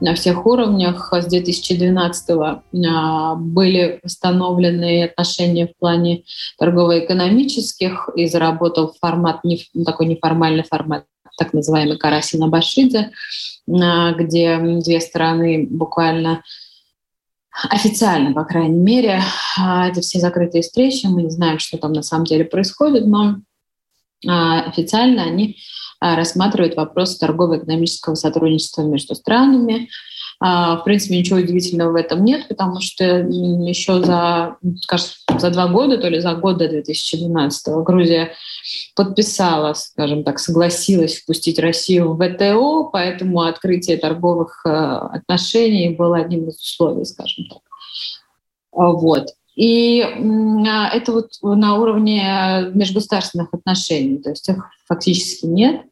на 0.00 0.14
всех 0.14 0.46
уровнях. 0.46 1.12
С 1.12 1.26
2012 1.26 2.30
были 3.38 3.98
восстановлены 4.04 5.04
отношения 5.04 5.66
в 5.66 5.76
плане 5.76 6.22
торгово-экономических 6.56 8.10
и 8.14 8.28
заработал 8.28 8.94
формат, 9.00 9.40
такой 9.84 10.06
неформальный 10.06 10.62
формат 10.62 11.06
так 11.36 11.52
называемый 11.54 11.96
Карасина-Башидзе, 11.96 13.10
где 13.66 14.58
две 14.58 15.00
стороны 15.00 15.66
буквально 15.68 16.42
официально, 17.68 18.32
по 18.32 18.44
крайней 18.44 18.78
мере, 18.78 19.22
а, 19.58 19.88
это 19.88 20.00
все 20.00 20.18
закрытые 20.20 20.62
встречи, 20.62 21.06
мы 21.06 21.22
не 21.22 21.30
знаем, 21.30 21.58
что 21.58 21.78
там 21.78 21.92
на 21.92 22.02
самом 22.02 22.24
деле 22.24 22.44
происходит, 22.44 23.06
но 23.06 23.36
а, 24.26 24.62
официально 24.62 25.24
они 25.24 25.56
а, 26.00 26.16
рассматривают 26.16 26.76
вопрос 26.76 27.18
торгово-экономического 27.18 28.14
сотрудничества 28.14 28.82
между 28.82 29.14
странами, 29.14 29.88
в 30.40 30.82
принципе, 30.86 31.18
ничего 31.18 31.38
удивительного 31.38 31.92
в 31.92 31.96
этом 31.96 32.24
нет, 32.24 32.48
потому 32.48 32.80
что 32.80 33.04
еще 33.04 34.02
за, 34.02 34.56
скажем, 34.80 35.08
за 35.38 35.50
два 35.50 35.68
года, 35.68 35.98
то 35.98 36.08
ли 36.08 36.18
за 36.18 36.34
год 36.34 36.56
до 36.56 36.66
2012 36.66 37.68
Грузия 37.84 38.32
подписала, 38.96 39.74
скажем 39.74 40.24
так, 40.24 40.38
согласилась 40.38 41.18
впустить 41.18 41.58
Россию 41.58 42.14
в 42.14 42.18
ВТО, 42.18 42.84
поэтому 42.84 43.42
открытие 43.42 43.98
торговых 43.98 44.62
э, 44.64 44.70
отношений 44.70 45.90
было 45.90 46.18
одним 46.18 46.48
из 46.48 46.58
условий, 46.58 47.04
скажем 47.04 47.44
так. 47.50 47.58
А, 48.72 48.92
вот. 48.92 49.28
И 49.56 50.00
а, 50.02 50.88
это 50.88 51.12
вот 51.12 51.32
на 51.42 51.76
уровне 51.76 52.70
межгосударственных 52.72 53.52
отношений, 53.52 54.18
то 54.18 54.30
есть 54.30 54.48
их 54.48 54.64
фактически 54.86 55.44
нет. 55.44 55.82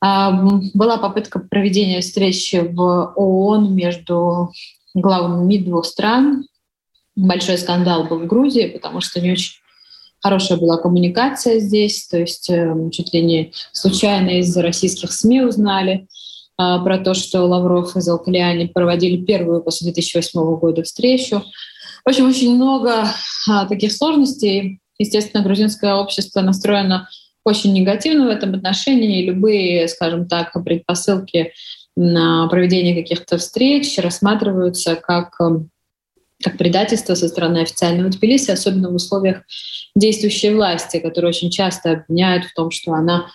Была 0.00 0.98
попытка 0.98 1.38
проведения 1.38 2.00
встречи 2.00 2.56
в 2.56 3.12
ООН 3.16 3.74
между 3.74 4.52
главами 4.94 5.44
МИД 5.44 5.64
двух 5.64 5.86
стран. 5.86 6.46
Большой 7.14 7.58
скандал 7.58 8.04
был 8.04 8.20
в 8.20 8.26
Грузии, 8.26 8.68
потому 8.68 9.00
что 9.00 9.20
не 9.20 9.32
очень 9.32 9.54
хорошая 10.20 10.58
была 10.58 10.76
коммуникация 10.76 11.60
здесь, 11.60 12.06
то 12.08 12.18
есть 12.18 12.50
эм, 12.50 12.90
чуть 12.90 13.14
ли 13.14 13.22
не 13.22 13.52
случайно 13.72 14.40
из 14.40 14.56
российских 14.56 15.12
СМИ 15.12 15.42
узнали 15.42 16.08
а, 16.58 16.78
про 16.80 16.98
то, 16.98 17.14
что 17.14 17.44
Лавров 17.44 17.96
и 17.96 18.00
Залкалиани 18.00 18.66
проводили 18.66 19.24
первую 19.24 19.62
после 19.62 19.92
2008 19.92 20.56
года 20.56 20.82
встречу. 20.82 21.44
В 22.04 22.08
общем, 22.08 22.28
очень 22.28 22.54
много 22.54 23.08
а, 23.48 23.66
таких 23.66 23.92
сложностей. 23.92 24.80
Естественно, 24.98 25.44
грузинское 25.44 25.94
общество 25.94 26.40
настроено 26.40 27.08
очень 27.46 27.72
негативно 27.72 28.26
в 28.26 28.30
этом 28.30 28.54
отношении. 28.54 29.24
Любые, 29.24 29.86
скажем 29.86 30.26
так, 30.26 30.52
предпосылки 30.64 31.52
на 31.96 32.48
проведение 32.48 32.94
каких-то 32.94 33.38
встреч 33.38 33.96
рассматриваются 33.98 34.96
как, 34.96 35.40
эм, 35.40 35.70
как 36.42 36.58
предательство 36.58 37.14
со 37.14 37.28
стороны 37.28 37.58
официального 37.58 38.10
Тбилиси, 38.10 38.50
особенно 38.50 38.90
в 38.90 38.94
условиях 38.94 39.42
действующей 39.94 40.52
власти, 40.52 40.98
которые 40.98 41.28
очень 41.28 41.50
часто 41.50 41.92
обвиняют 41.92 42.46
в 42.46 42.52
том, 42.52 42.72
что 42.72 42.92
она 42.92 43.28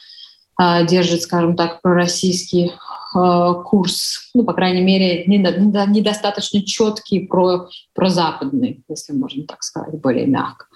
держит, 0.87 1.21
скажем 1.21 1.55
так, 1.55 1.81
пророссийский 1.81 2.71
Э, 3.13 3.55
курс, 3.65 4.29
ну, 4.33 4.43
по 4.43 4.53
крайней 4.53 4.81
мере, 4.81 5.25
недостаточно 5.25 6.61
четкий 6.63 7.19
про, 7.27 7.67
про 7.93 8.09
западный, 8.09 8.83
если 8.87 9.11
можно 9.11 9.43
так 9.45 9.63
сказать, 9.63 9.99
более 9.99 10.25
мягко. 10.27 10.67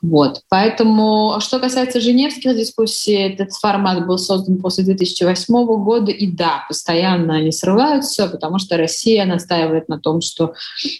Вот. 0.00 0.42
Поэтому, 0.48 1.38
что 1.40 1.58
касается 1.58 2.00
женевских 2.00 2.56
дискуссий, 2.56 3.14
этот 3.14 3.52
формат 3.54 4.06
был 4.06 4.18
создан 4.18 4.58
после 4.58 4.84
2008 4.84 5.66
года, 5.82 6.12
и 6.12 6.28
да, 6.28 6.64
постоянно 6.68 7.36
они 7.36 7.50
срываются, 7.50 8.28
потому 8.28 8.58
что 8.60 8.76
Россия 8.76 9.24
настаивает 9.24 9.88
на 9.88 9.98
том, 9.98 10.20
что 10.20 10.54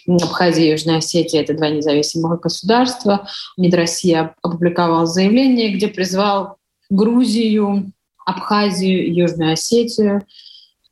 Абхазия 0.07 0.65
и 0.65 0.71
Южная 0.71 0.97
Осетия— 0.97 1.41
это 1.41 1.53
два 1.53 1.69
независимых 1.69 2.41
государства. 2.41 3.27
МИД 3.55 3.75
России 3.75 4.29
опубликовал 4.41 5.05
заявление, 5.05 5.73
где 5.73 5.87
призвал 5.87 6.57
Грузию, 6.89 7.93
Абхазию, 8.25 9.13
Южную 9.13 9.53
Осетию 9.53 10.25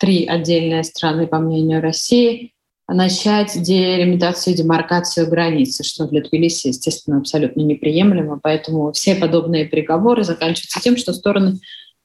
три 0.03 0.25
отдельные 0.25 0.83
страны, 0.83 1.27
по 1.27 1.39
мнению 1.39 1.81
России, 1.81 2.53
начать 2.89 3.61
делимитацию 3.61 4.53
и 4.53 4.57
демаркацию 4.57 5.29
границы, 5.29 5.85
что 5.85 6.07
для 6.07 6.21
Тбилиси, 6.21 6.67
естественно, 6.67 7.19
абсолютно 7.19 7.61
неприемлемо. 7.61 8.37
Поэтому 8.43 8.91
все 8.91 9.15
подобные 9.15 9.65
переговоры 9.65 10.25
заканчиваются 10.25 10.81
тем, 10.81 10.97
что 10.97 11.13
стороны 11.13 11.59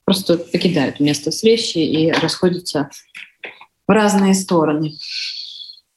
просто 0.05 0.39
покидают 0.39 1.01
место 1.01 1.33
встречи 1.33 1.79
и 1.79 2.13
расходятся 2.13 2.89
в 3.89 3.91
разные 3.91 4.35
стороны. 4.35 4.93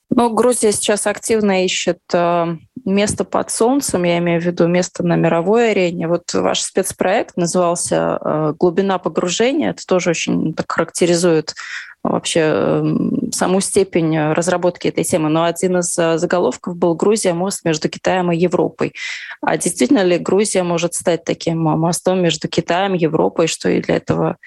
Ну, 0.10 0.34
Грузия 0.34 0.72
сейчас 0.72 1.06
активно 1.06 1.64
ищет 1.64 2.00
э, 2.14 2.58
место 2.86 3.24
под 3.24 3.52
солнцем, 3.52 4.04
я 4.04 4.18
имею 4.20 4.42
в 4.42 4.46
виду 4.46 4.68
место 4.68 5.04
на 5.04 5.16
мировой 5.16 5.72
арене. 5.72 6.08
Вот 6.08 6.34
ваш 6.34 6.62
спецпроект 6.62 7.38
назывался 7.38 8.20
э, 8.20 8.54
«Глубина 8.58 8.98
погружения». 8.98 9.72
Это 9.72 9.86
тоже 9.86 10.12
очень 10.12 10.54
так 10.54 10.72
характеризует 10.72 11.56
вообще 12.04 12.40
эм, 12.40 13.32
саму 13.32 13.62
степень 13.62 14.18
разработки 14.34 14.88
этой 14.88 15.04
темы. 15.04 15.30
Но 15.30 15.44
один 15.44 15.78
из 15.80 15.98
э, 15.98 16.18
заголовков 16.18 16.76
был 16.76 16.96
«Грузия– 16.96 17.34
мост 17.36 17.64
между 17.64 17.90
Китаем 17.90 18.32
и 18.32 18.38
Европой». 18.38 18.94
А 19.42 19.58
действительно 19.58 20.04
ли 20.04 20.18
Грузия 20.18 20.64
может 20.64 20.94
стать 20.94 21.24
таким 21.24 21.60
мостом 21.60 22.22
между 22.22 22.48
Китаем 22.48 22.96
и 22.96 23.00
Европой, 23.00 23.48
что 23.48 23.70
и 23.70 23.82
для 23.82 23.98
этого 23.98 24.38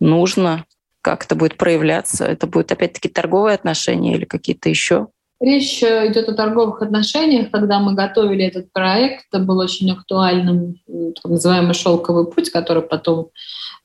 нужно? 0.00 0.64
Как 1.02 1.24
это 1.24 1.34
будет 1.34 1.58
проявляться? 1.58 2.24
Это 2.24 2.46
будет 2.46 2.72
опять-таки 2.72 3.08
торговые 3.08 3.54
отношения 3.54 4.14
или 4.14 4.24
какие-то 4.24 4.70
еще? 4.70 5.08
Речь 5.40 5.82
э, 5.82 6.10
идет 6.10 6.28
о 6.28 6.34
торговых 6.34 6.80
отношениях. 6.80 7.50
Когда 7.50 7.80
мы 7.80 7.94
готовили 7.94 8.44
этот 8.44 8.72
проект, 8.72 9.26
это 9.30 9.42
был 9.42 9.58
очень 9.58 9.90
актуальным 9.90 10.80
так 10.86 11.24
называемый 11.24 11.74
шелковый 11.74 12.26
путь, 12.26 12.50
который 12.50 12.82
потом 12.82 13.30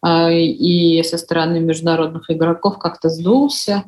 э, 0.06 0.34
и 0.34 1.02
со 1.04 1.18
стороны 1.18 1.60
международных 1.60 2.30
игроков 2.30 2.78
как-то 2.78 3.10
сдулся. 3.10 3.84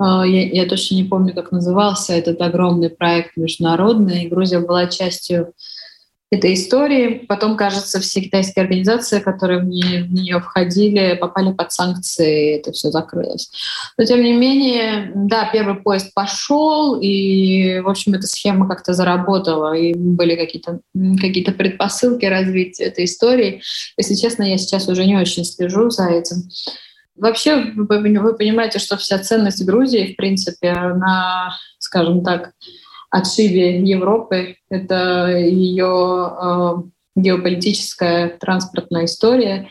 Э, 0.00 0.22
я, 0.24 0.48
я 0.48 0.66
точно 0.66 0.94
не 0.94 1.04
помню, 1.04 1.34
как 1.34 1.50
назывался 1.50 2.12
этот 2.12 2.40
огромный 2.40 2.90
проект 2.90 3.36
международный. 3.36 4.28
Грузия 4.28 4.60
была 4.60 4.86
частью 4.86 5.52
этой 6.34 6.54
истории. 6.54 7.24
Потом, 7.28 7.56
кажется, 7.56 8.00
все 8.00 8.20
китайские 8.20 8.62
организации, 8.62 9.20
которые 9.20 9.60
в 9.60 9.64
нее, 9.64 10.04
в 10.04 10.12
нее 10.12 10.40
входили, 10.40 11.16
попали 11.20 11.52
под 11.52 11.72
санкции, 11.72 12.54
и 12.54 12.58
это 12.58 12.72
все 12.72 12.90
закрылось. 12.90 13.50
Но, 13.96 14.04
тем 14.04 14.22
не 14.22 14.32
менее, 14.32 15.12
да, 15.14 15.48
первый 15.52 15.76
поезд 15.76 16.12
пошел, 16.14 16.98
и, 17.00 17.80
в 17.80 17.88
общем, 17.88 18.14
эта 18.14 18.26
схема 18.26 18.68
как-то 18.68 18.92
заработала, 18.92 19.74
и 19.74 19.94
были 19.94 20.36
какие-то 20.36 20.80
какие 21.20 21.44
предпосылки 21.44 22.24
развития 22.24 22.84
этой 22.84 23.04
истории. 23.04 23.62
Если 23.96 24.14
честно, 24.14 24.42
я 24.42 24.58
сейчас 24.58 24.88
уже 24.88 25.04
не 25.04 25.16
очень 25.16 25.44
слежу 25.44 25.90
за 25.90 26.08
этим. 26.08 26.48
Вообще, 27.16 27.72
вы 27.76 28.34
понимаете, 28.34 28.80
что 28.80 28.96
вся 28.96 29.18
ценность 29.18 29.64
Грузии, 29.64 30.12
в 30.12 30.16
принципе, 30.16 30.70
она, 30.70 31.56
скажем 31.78 32.24
так, 32.24 32.50
отшибе 33.14 33.80
Европы. 33.80 34.56
Это 34.68 35.28
ее 35.28 36.32
э, 36.42 36.72
геополитическая 37.14 38.28
транспортная 38.28 39.04
история. 39.04 39.68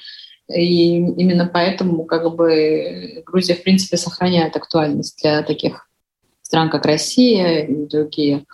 И 0.50 0.96
именно 0.96 1.50
поэтому 1.52 2.06
как 2.06 2.36
бы 2.36 3.24
Грузия, 3.26 3.56
в 3.56 3.64
принципе, 3.64 3.98
сохраняет 3.98 4.56
актуальность 4.56 5.22
для 5.22 5.42
таких 5.44 5.90
стран, 6.42 6.70
как 6.70 6.86
Россия 6.86 7.66
и 7.66 7.88
другие 7.88 8.46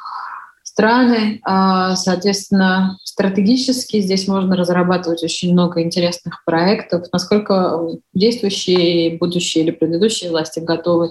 страны. 0.64 1.40
А, 1.44 1.96
соответственно, 1.96 2.98
стратегически 3.04 4.00
здесь 4.02 4.28
можно 4.28 4.56
разрабатывать 4.56 5.24
очень 5.24 5.52
много 5.52 5.82
интересных 5.84 6.44
проектов. 6.46 7.06
Насколько 7.12 7.80
действующие, 8.14 9.18
будущие 9.18 9.66
или 9.66 9.72
предыдущие 9.72 10.32
власти 10.32 10.60
готовы 10.60 11.10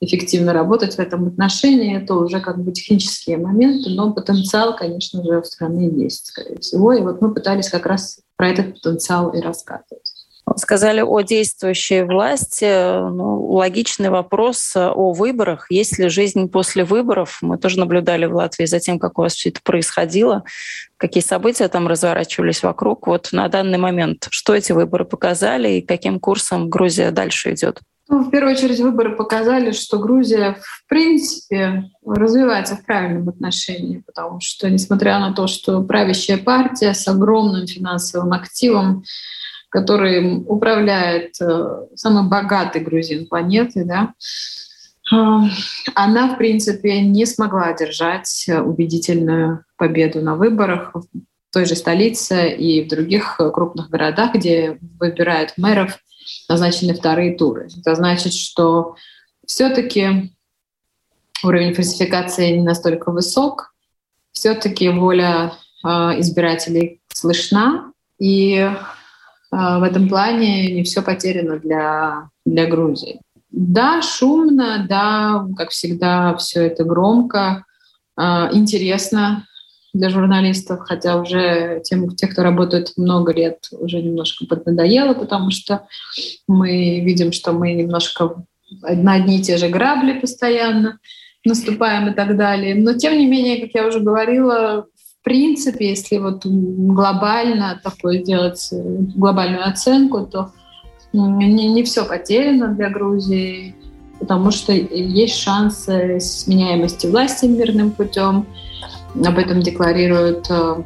эффективно 0.00 0.52
работать 0.52 0.94
в 0.94 0.98
этом 0.98 1.28
отношении, 1.28 1.96
это 1.96 2.14
уже 2.14 2.40
как 2.40 2.62
бы 2.62 2.72
технические 2.72 3.38
моменты, 3.38 3.90
но 3.90 4.12
потенциал, 4.12 4.76
конечно 4.76 5.22
же, 5.24 5.38
у 5.38 5.44
страны 5.44 5.90
есть, 5.94 6.26
скорее 6.26 6.58
всего. 6.58 6.92
И 6.92 7.00
вот 7.00 7.20
мы 7.20 7.32
пытались 7.32 7.68
как 7.68 7.86
раз 7.86 8.20
про 8.36 8.48
этот 8.48 8.74
потенциал 8.74 9.30
и 9.30 9.40
рассказывать. 9.40 10.12
Сказали 10.56 11.00
о 11.00 11.22
действующей 11.22 12.02
власти. 12.02 12.66
Ну, 12.66 13.46
логичный 13.54 14.10
вопрос 14.10 14.76
о 14.76 15.12
выборах. 15.12 15.66
Есть 15.70 15.98
ли 15.98 16.08
жизнь 16.08 16.48
после 16.48 16.84
выборов? 16.84 17.38
Мы 17.40 17.56
тоже 17.56 17.78
наблюдали 17.78 18.26
в 18.26 18.34
Латвии 18.34 18.66
за 18.66 18.78
тем, 18.78 18.98
как 18.98 19.18
у 19.18 19.22
вас 19.22 19.34
все 19.34 19.48
это 19.48 19.60
происходило, 19.64 20.44
какие 20.98 21.22
события 21.22 21.68
там 21.68 21.88
разворачивались 21.88 22.62
вокруг. 22.62 23.06
Вот 23.06 23.30
на 23.32 23.48
данный 23.48 23.78
момент, 23.78 24.26
что 24.30 24.54
эти 24.54 24.72
выборы 24.72 25.06
показали 25.06 25.72
и 25.72 25.82
каким 25.82 26.20
курсом 26.20 26.68
Грузия 26.68 27.10
дальше 27.10 27.54
идет? 27.54 27.80
Ну, 28.08 28.22
в 28.22 28.30
первую 28.30 28.54
очередь 28.54 28.80
выборы 28.80 29.16
показали, 29.16 29.72
что 29.72 29.98
Грузия 29.98 30.58
в 30.60 30.86
принципе 30.88 31.90
развивается 32.04 32.76
в 32.76 32.84
правильном 32.84 33.28
отношении, 33.30 34.02
потому 34.06 34.40
что, 34.40 34.68
несмотря 34.68 35.18
на 35.18 35.32
то, 35.32 35.46
что 35.46 35.82
правящая 35.82 36.36
партия 36.36 36.92
с 36.92 37.08
огромным 37.08 37.66
финансовым 37.66 38.34
активом, 38.34 39.04
который 39.70 40.44
управляет 40.46 41.40
э, 41.40 41.86
самый 41.94 42.28
богатый 42.28 42.82
грузин 42.82 43.26
планеты, 43.26 43.84
да, 43.84 44.12
э, 45.10 45.16
она, 45.94 46.34
в 46.34 46.36
принципе, 46.36 47.00
не 47.00 47.24
смогла 47.24 47.68
одержать 47.68 48.46
убедительную 48.48 49.64
победу 49.78 50.20
на 50.20 50.36
выборах 50.36 50.90
в 50.94 51.06
той 51.50 51.64
же 51.64 51.74
столице 51.74 52.50
и 52.50 52.84
в 52.84 52.88
других 52.88 53.38
крупных 53.38 53.88
городах, 53.88 54.34
где 54.34 54.78
выбирают 55.00 55.54
мэров– 55.56 55.98
назначены 56.48 56.94
вторые 56.94 57.36
туры. 57.36 57.68
Это 57.78 57.94
значит, 57.94 58.34
что 58.34 58.96
все-таки 59.46 60.34
уровень 61.42 61.74
фальсификации 61.74 62.52
не 62.52 62.62
настолько 62.62 63.10
высок, 63.10 63.74
все-таки 64.32 64.88
воля 64.88 65.52
э, 65.84 65.88
избирателей 66.20 67.00
слышна, 67.08 67.92
и 68.18 68.54
э, 68.56 68.70
в 69.50 69.82
этом 69.82 70.08
плане 70.08 70.72
не 70.72 70.82
все 70.82 71.02
потеряно 71.02 71.58
для, 71.58 72.28
для 72.44 72.66
Грузии. 72.66 73.20
Да, 73.50 74.02
шумно, 74.02 74.86
да, 74.88 75.46
как 75.56 75.70
всегда, 75.70 76.34
все 76.36 76.66
это 76.66 76.84
громко, 76.84 77.64
э, 78.18 78.22
интересно, 78.52 79.46
для 79.94 80.10
журналистов, 80.10 80.80
хотя 80.80 81.20
уже 81.20 81.80
тем, 81.84 82.14
те, 82.14 82.26
кто 82.26 82.42
работает 82.42 82.92
много 82.96 83.32
лет, 83.32 83.68
уже 83.72 84.02
немножко 84.02 84.44
поднадоело, 84.44 85.14
потому 85.14 85.50
что 85.50 85.86
мы 86.46 87.00
видим, 87.00 87.32
что 87.32 87.52
мы 87.52 87.72
немножко 87.72 88.44
на 88.82 89.14
одни 89.14 89.38
и 89.38 89.42
те 89.42 89.56
же 89.56 89.68
грабли 89.68 90.18
постоянно 90.18 90.98
наступаем 91.44 92.08
и 92.08 92.14
так 92.14 92.36
далее. 92.36 92.74
Но 92.74 92.94
тем 92.94 93.16
не 93.16 93.26
менее, 93.26 93.60
как 93.60 93.70
я 93.74 93.86
уже 93.86 94.00
говорила, 94.00 94.86
в 95.20 95.24
принципе, 95.24 95.90
если 95.90 96.18
вот 96.18 96.44
глобально 96.44 97.80
такое 97.82 98.22
делать, 98.22 98.68
глобальную 98.72 99.66
оценку, 99.66 100.26
то 100.26 100.52
не, 101.12 101.68
не 101.68 101.82
все 101.84 102.04
потеряно 102.04 102.74
для 102.74 102.90
Грузии, 102.90 103.76
потому 104.18 104.50
что 104.50 104.72
есть 104.72 105.36
шансы 105.36 106.18
сменяемости 106.18 107.06
власти 107.06 107.46
мирным 107.46 107.92
путем, 107.92 108.46
об 109.14 109.38
этом 109.38 109.60
декларируют 109.60 110.46
э, 110.50 110.82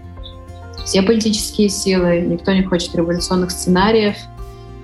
все 0.84 1.02
политические 1.02 1.68
силы. 1.68 2.20
Никто 2.20 2.52
не 2.52 2.62
хочет 2.62 2.94
революционных 2.94 3.50
сценариев. 3.50 4.16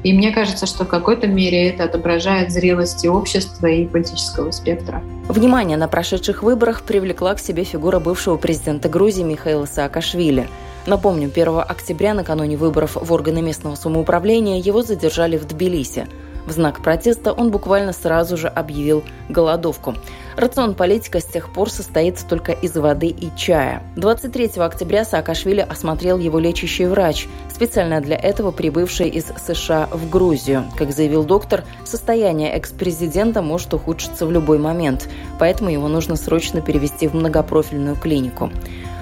И 0.03 0.13
мне 0.13 0.33
кажется, 0.33 0.67
что 0.67 0.85
в 0.85 0.89
какой-то 0.89 1.27
мере 1.27 1.71
это 1.71 1.85
отображает 1.85 2.53
зрелость 2.53 3.05
и 3.05 3.09
общества, 3.09 3.67
и 3.67 3.87
политического 3.87 4.51
спектра. 4.51 5.03
Внимание 5.29 5.79
на 5.79 5.89
прошедших 5.89 6.43
выборах 6.43 6.83
привлекла 6.83 7.35
к 7.35 7.41
себе 7.41 7.65
фигура 7.65 7.99
бывшего 8.01 8.37
президента 8.37 8.91
Грузии 8.91 9.23
Михаила 9.23 9.65
Саакашвили. 9.65 10.47
Напомню, 10.87 11.31
1 11.35 11.61
октября, 11.67 12.13
накануне 12.13 12.59
выборов 12.59 12.99
в 13.01 13.11
органы 13.11 13.41
местного 13.41 13.75
самоуправления, 13.75 14.61
его 14.61 14.83
задержали 14.83 15.39
в 15.39 15.47
Тбилиси. 15.47 16.07
В 16.47 16.53
знак 16.53 16.83
протеста 16.83 17.33
он 17.33 17.51
буквально 17.51 17.93
сразу 17.93 18.37
же 18.37 18.49
объявил 18.49 19.03
голодовку. 19.29 19.95
Рацион 20.37 20.75
политика 20.75 21.21
с 21.21 21.25
тех 21.25 21.53
пор 21.53 21.71
состоит 21.71 22.19
только 22.29 22.53
из 22.53 22.75
воды 22.77 23.07
и 23.07 23.31
чая. 23.37 23.83
23 23.97 24.51
октября 24.57 25.05
Саакашвили 25.05 25.61
осмотрел 25.61 26.19
его 26.19 26.39
лечащий 26.39 26.87
врач, 26.87 27.29
специально 27.53 28.01
для 28.01 28.17
этого 28.17 28.51
прибывший 28.51 29.09
из 29.09 29.27
США 29.47 29.89
в 29.93 30.11
Грузию. 30.11 30.65
Как 30.77 30.93
заявил 30.93 31.25
доктор, 31.25 31.65
состояние 31.85 32.53
экс-президента 32.53 33.43
может 33.43 33.73
ухудшиться 33.73 34.27
в 34.27 34.33
любой 34.33 34.59
момент, 34.59 35.09
поэтому 35.39 35.71
его 35.71 35.89
нужно 35.89 36.17
срочно 36.17 36.61
перевести 36.61 37.07
в 37.07 37.15
многопрофильную 37.15 37.97
клинику. 37.97 38.51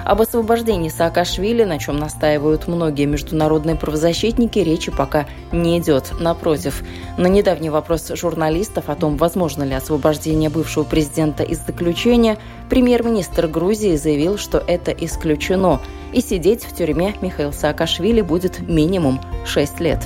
Об 0.05 0.21
освобождении 0.21 0.89
Саакашвили, 0.89 1.65
на 1.65 1.79
чем 1.79 1.97
настаивают 1.97 2.67
многие 2.67 3.07
международные 3.07 3.77
правозащитники, 3.77 4.59
речи 4.59 4.91
пока 4.91 5.27
не 5.53 5.79
идет. 5.79 6.13
Напротив, 6.19 6.83
на 7.17 7.29
недавний 7.29 7.71
вопрос 7.71 8.11
журналистов 8.15 8.89
о 8.89 8.97
том, 8.97 9.17
возможно 9.17 9.63
ли 9.63 9.75
освобождение 9.75 10.51
бывшего 10.51 10.85
президента 10.85 11.45
из 11.45 11.65
заключения, 11.65 12.39
премьер-министр 12.69 13.47
Грузии 13.47 13.97
заявил, 13.97 14.39
что 14.39 14.59
это 14.59 14.91
исключено, 14.91 15.81
и 16.13 16.21
сидеть 16.21 16.65
в 16.65 16.77
тюрьме 16.77 17.15
Михаил 17.23 17.53
Саакашвили 17.53 18.23
будет 18.23 18.61
минимум 18.61 19.21
6 19.47 19.81
лет. 19.81 20.01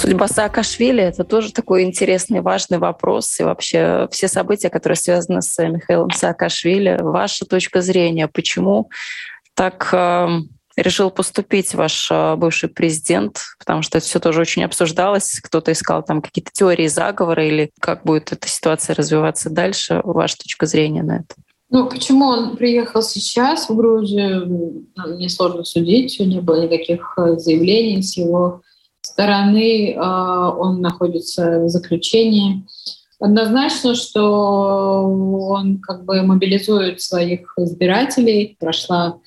Судьба 0.00 0.28
Саакашвили– 0.28 1.02
это 1.02 1.24
тоже 1.24 1.52
такой 1.52 1.82
интересный, 1.82 2.40
важный 2.40 2.78
вопрос. 2.78 3.40
И 3.40 3.42
вообще 3.42 4.06
все 4.12 4.28
события, 4.28 4.70
которые 4.70 4.96
связаны 4.96 5.42
с 5.42 5.58
Михаилом 5.68 6.12
Саакашвили, 6.12 6.98
ваша 7.00 7.44
точка 7.44 7.82
зрения, 7.82 8.28
почему 8.28 8.90
так 9.54 9.88
э, 9.92 10.28
решил 10.76 11.10
поступить 11.10 11.74
ваш 11.74 12.12
э, 12.12 12.36
бывший 12.36 12.68
президент, 12.68 13.40
потому 13.58 13.82
что 13.82 13.98
это 13.98 14.06
все 14.06 14.20
тоже 14.20 14.40
очень 14.40 14.62
обсуждалось. 14.62 15.40
Кто-то 15.42 15.72
искал 15.72 16.04
там 16.04 16.22
какие-то 16.22 16.52
теории 16.52 16.86
заговора 16.86 17.44
или 17.44 17.72
как 17.80 18.04
будет 18.04 18.32
эта 18.32 18.46
ситуация 18.46 18.94
развиваться 18.94 19.50
дальше. 19.50 20.00
Ваша 20.04 20.36
точка 20.38 20.66
зрения 20.66 21.02
на 21.02 21.16
это? 21.16 21.34
Ну, 21.70 21.88
почему 21.88 22.26
он 22.26 22.56
приехал 22.56 23.02
сейчас 23.02 23.68
в 23.68 23.74
Грузию, 23.74 24.86
мне 24.94 25.28
сложно 25.28 25.64
судить. 25.64 26.20
Не 26.20 26.40
было 26.40 26.62
никаких 26.62 27.14
э, 27.18 27.36
заявлений 27.36 28.00
с 28.00 28.16
его 28.16 28.62
стороны 29.00 29.94
а, 29.96 30.50
он 30.50 30.80
находится 30.80 31.60
в 31.60 31.68
заключении. 31.68 32.64
Однозначно, 33.20 33.94
что 33.94 35.02
он 35.50 35.78
как 35.78 36.04
бы 36.04 36.22
мобилизует 36.22 37.00
своих 37.00 37.52
избирателей. 37.58 38.56
Прошла 38.60 39.18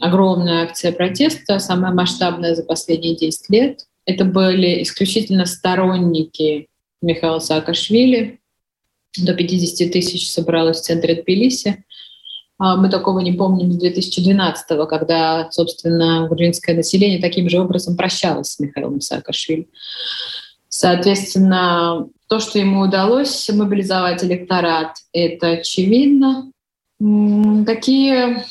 огромная 0.00 0.64
акция 0.64 0.92
протеста, 0.92 1.58
самая 1.58 1.92
масштабная 1.92 2.54
за 2.54 2.62
последние 2.62 3.16
10 3.16 3.50
лет. 3.50 3.86
Это 4.04 4.24
были 4.24 4.82
исключительно 4.82 5.46
сторонники 5.46 6.68
Михаила 7.00 7.38
Саакашвили. 7.38 8.40
До 9.18 9.34
50 9.34 9.90
тысяч 9.90 10.30
собралось 10.30 10.80
в 10.80 10.82
центре 10.82 11.22
Тбилиси. 11.22 11.84
А, 12.58 12.76
мы 12.76 12.90
такого 12.90 13.20
не 13.20 13.32
помним 13.32 13.72
с 13.72 13.76
2012 13.76 14.66
когда, 14.88 15.48
собственно, 15.50 16.26
грузинское 16.28 16.76
население 16.76 17.20
таким 17.20 17.48
же 17.48 17.60
образом 17.60 17.96
прощалось 17.96 18.52
с 18.52 18.58
Михаилом 18.58 19.00
Саакашвили. 19.00 19.68
Соответственно, 20.68 22.08
то, 22.28 22.40
что 22.40 22.58
ему 22.58 22.80
удалось 22.80 23.48
мобилизовать 23.48 24.22
электорат, 24.22 24.96
это 25.12 25.52
очевидно. 25.52 26.50
Какие 27.00 28.44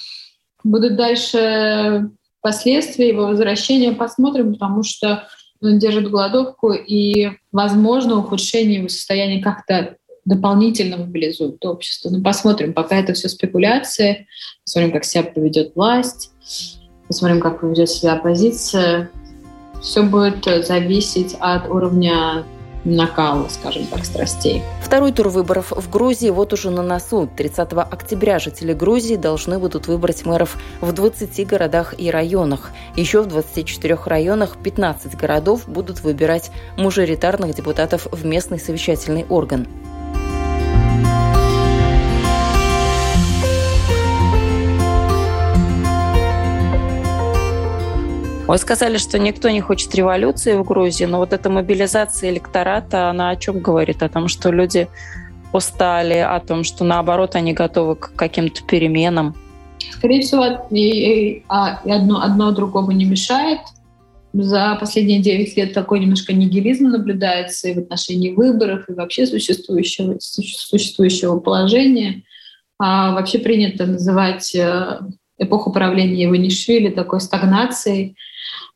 будут 0.64 0.96
дальше 0.96 2.10
последствия 2.42 3.10
его 3.10 3.28
возвращения, 3.28 3.92
посмотрим, 3.92 4.54
потому 4.54 4.84
что 4.84 5.28
он 5.62 5.80
держит 5.80 6.10
голодовку, 6.10 6.72
и, 6.72 7.32
возможно, 7.52 8.18
ухудшение 8.18 8.80
его 8.80 8.90
состояния 8.90 9.42
как-то 9.42 9.98
дополнительно 10.28 10.98
мобилизуют 10.98 11.64
общество. 11.66 12.10
Ну, 12.10 12.22
посмотрим, 12.22 12.74
пока 12.74 12.98
это 12.98 13.14
все 13.14 13.30
спекуляции, 13.30 14.28
посмотрим, 14.64 14.92
как 14.92 15.06
себя 15.06 15.24
поведет 15.24 15.76
власть, 15.76 16.32
посмотрим, 17.08 17.40
как 17.40 17.62
поведет 17.62 17.90
себя 17.90 18.14
оппозиция. 18.14 19.10
Все 19.82 20.04
будет 20.04 20.66
зависеть 20.66 21.36
от 21.40 21.70
уровня 21.70 22.46
накала, 22.84 23.48
скажем 23.50 23.86
так, 23.88 24.06
страстей. 24.06 24.62
Второй 24.82 25.12
тур 25.12 25.30
выборов 25.30 25.72
в 25.72 25.90
Грузии 25.90 26.30
вот 26.30 26.54
уже 26.54 26.72
на 26.72 26.82
носу. 26.82 27.30
30 27.36 27.74
октября 27.74 28.40
жители 28.40 28.74
Грузии 28.74 29.16
должны 29.16 29.60
будут 29.60 29.88
выбрать 29.88 30.26
мэров 30.26 30.58
в 30.82 30.92
20 30.92 31.46
городах 31.46 31.96
и 31.98 32.10
районах. 32.10 32.72
Еще 32.96 33.22
в 33.22 33.28
24 33.28 33.98
районах 34.06 34.58
15 34.64 35.16
городов 35.16 35.68
будут 35.68 36.02
выбирать 36.02 36.52
мажоритарных 36.78 37.56
депутатов 37.56 38.08
в 38.12 38.26
местный 38.26 38.60
совещательный 38.60 39.26
орган. 39.30 39.68
Вы 48.48 48.58
сказали, 48.60 48.98
что 48.98 49.20
никто 49.20 49.50
не 49.50 49.60
хочет 49.60 49.94
революции 49.94 50.54
в 50.54 50.64
Грузии, 50.64 51.04
но 51.04 51.18
вот 51.18 51.34
эта 51.34 51.50
мобилизация 51.50 52.30
электората, 52.30 53.10
она 53.10 53.30
о 53.30 53.36
чем 53.36 53.60
говорит? 53.60 54.02
О 54.02 54.08
том, 54.08 54.30
что 54.30 54.52
люди 54.52 54.88
устали, 55.52 56.20
о 56.20 56.40
том, 56.40 56.64
что 56.64 56.86
наоборот 56.86 57.36
они 57.36 57.52
готовы 57.52 57.98
к 57.98 58.14
каким-то 58.16 58.64
переменам? 58.64 59.36
Скорее 59.92 60.22
всего, 60.22 60.66
и, 60.72 60.80
и, 60.80 61.44
а, 61.50 61.82
и 61.84 61.92
одно, 61.92 62.22
одно 62.22 62.52
другому 62.52 62.92
не 62.92 63.04
мешает. 63.04 63.60
За 64.32 64.78
последние 64.80 65.20
9 65.20 65.58
лет 65.58 65.74
такой 65.74 66.00
немножко 66.00 66.32
нигилизм 66.32 66.88
наблюдается 66.88 67.68
и 67.68 67.74
в 67.74 67.80
отношении 67.80 68.32
выборов, 68.32 68.88
и 68.88 68.94
вообще 68.94 69.26
существующего, 69.26 70.16
существующего 70.20 71.40
положения. 71.40 72.24
А 72.80 73.14
вообще 73.14 73.40
принято 73.40 73.86
называть 73.86 74.56
э, 74.56 75.00
эпоху 75.38 75.72
правления 75.74 76.26
Иванишвили 76.26 76.90
такой 76.90 77.20
стагнацией. 77.20 78.16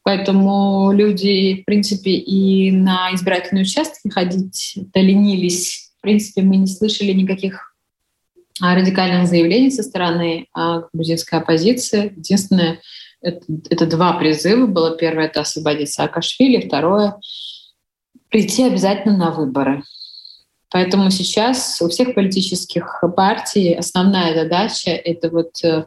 Поэтому 0.04 0.92
люди, 0.92 1.62
в 1.62 1.66
принципе, 1.66 2.12
и 2.12 2.72
на 2.72 3.14
избирательные 3.14 3.64
участки 3.64 4.10
ходить-то 4.10 5.00
ленились. 5.00 5.92
В 6.00 6.02
принципе, 6.02 6.42
мы 6.42 6.58
не 6.58 6.68
слышали 6.68 7.12
никаких 7.12 7.76
а, 8.60 8.76
радикальных 8.76 9.28
заявлений 9.28 9.70
со 9.70 9.84
стороны 9.84 10.48
а, 10.54 10.84
грузинской 10.92 11.40
оппозиции. 11.40 12.14
Единственное, 12.16 12.80
это, 13.22 13.42
это 13.70 13.86
два 13.86 14.14
призыва 14.14 14.66
было. 14.66 14.98
Первое— 14.98 15.26
это 15.28 15.42
освободить 15.42 15.92
Саакашвили, 15.92 16.66
второе— 16.66 17.18
прийти 18.30 18.64
обязательно 18.64 19.18
на 19.18 19.32
выборы. 19.32 19.84
Поэтому 20.72 21.12
сейчас 21.12 21.82
у 21.82 21.90
всех 21.90 22.16
политических 22.16 23.04
партий 23.16 23.74
основная 23.74 24.34
задача— 24.34 24.90
это 24.92 25.30
вот 25.30 25.64
э, 25.64 25.68
а, 25.68 25.86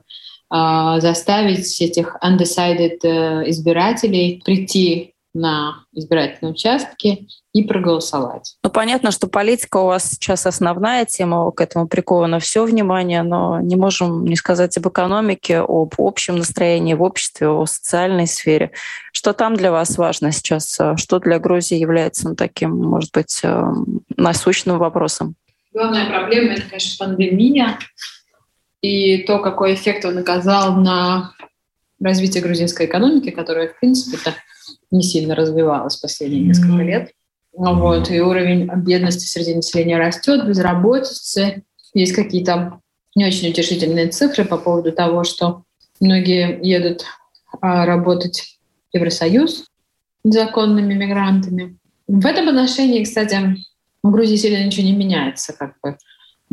заставить 1.00 1.80
этих 1.80 2.16
undecided 2.22 3.00
э, 3.02 3.50
избирателей 3.50 4.40
прийти 4.44 5.14
на 5.34 5.84
избирательные 5.92 6.52
участки 6.52 7.26
и 7.52 7.64
проголосовать. 7.64 8.56
Ну, 8.62 8.70
понятно, 8.70 9.10
что 9.10 9.26
политика 9.26 9.78
у 9.78 9.86
вас 9.86 10.10
сейчас 10.10 10.46
основная 10.46 11.06
тема, 11.06 11.50
к 11.50 11.60
этому 11.60 11.88
приковано 11.88 12.38
все 12.38 12.64
внимание, 12.64 13.24
но 13.24 13.60
не 13.60 13.74
можем 13.74 14.24
не 14.24 14.36
сказать 14.36 14.76
об 14.78 14.86
экономике, 14.86 15.58
об 15.58 15.94
общем 15.98 16.36
настроении 16.36 16.94
в 16.94 17.02
обществе, 17.02 17.48
о 17.48 17.66
социальной 17.66 18.28
сфере. 18.28 18.70
Что 19.12 19.32
там 19.32 19.56
для 19.56 19.72
вас 19.72 19.98
важно 19.98 20.30
сейчас? 20.30 20.78
Что 20.96 21.18
для 21.18 21.40
Грузии 21.40 21.78
является 21.78 22.28
ну, 22.28 22.36
таким, 22.36 22.76
может 22.76 23.12
быть, 23.12 23.40
э, 23.42 23.64
насущным 24.16 24.78
вопросом? 24.78 25.34
Главная 25.72 26.06
проблема— 26.06 26.52
это, 26.54 26.62
конечно, 26.68 27.04
пандемия 27.04 27.78
и 28.84 29.22
то, 29.22 29.38
какой 29.38 29.72
эффект 29.72 30.04
он 30.04 30.18
оказал 30.18 30.76
на 30.76 31.32
развитие 32.00 32.42
грузинской 32.42 32.84
экономики, 32.84 33.30
которая, 33.30 33.68
в 33.68 33.80
принципе-то, 33.80 34.34
не 34.90 35.02
сильно 35.02 35.34
развивалась 35.34 35.96
последние 35.96 36.42
несколько 36.42 36.82
лет. 36.82 37.12
Вот, 37.54 38.10
и 38.10 38.20
уровень 38.20 38.68
бедности 38.84 39.24
среди 39.24 39.54
населения 39.54 39.96
растет, 39.96 40.46
безработицы. 40.46 41.62
Есть 41.94 42.12
какие-то 42.12 42.80
не 43.14 43.24
очень 43.24 43.48
утешительные 43.48 44.08
цифры 44.08 44.44
по 44.44 44.58
поводу 44.58 44.92
того, 44.92 45.24
что 45.24 45.62
многие 45.98 46.58
едут 46.62 47.04
а, 47.62 47.86
работать 47.86 48.58
в 48.92 48.96
Евросоюз 48.96 49.64
законными 50.24 50.92
мигрантами. 50.92 51.78
В 52.06 52.26
этом 52.26 52.48
отношении, 52.48 53.02
кстати, 53.02 53.56
в 54.02 54.10
Грузии 54.10 54.36
сильно 54.36 54.62
ничего 54.62 54.84
не 54.86 54.92
меняется. 54.92 55.54
Как 55.54 55.76
бы 55.82 55.96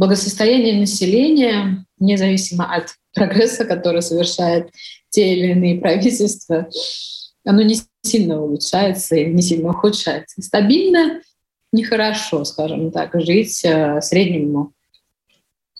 благосостояние 0.01 0.79
населения, 0.79 1.85
независимо 1.99 2.73
от 2.73 2.95
прогресса, 3.13 3.65
который 3.65 4.01
совершает 4.01 4.71
те 5.11 5.35
или 5.35 5.51
иные 5.51 5.79
правительства, 5.79 6.67
оно 7.45 7.61
не 7.61 7.77
сильно 8.01 8.41
улучшается 8.41 9.15
или 9.15 9.31
не 9.31 9.43
сильно 9.43 9.69
ухудшается. 9.69 10.41
Стабильно 10.41 11.21
нехорошо, 11.71 12.43
скажем 12.45 12.91
так, 12.91 13.11
жить 13.13 13.63
э, 13.63 14.01
среднему 14.01 14.73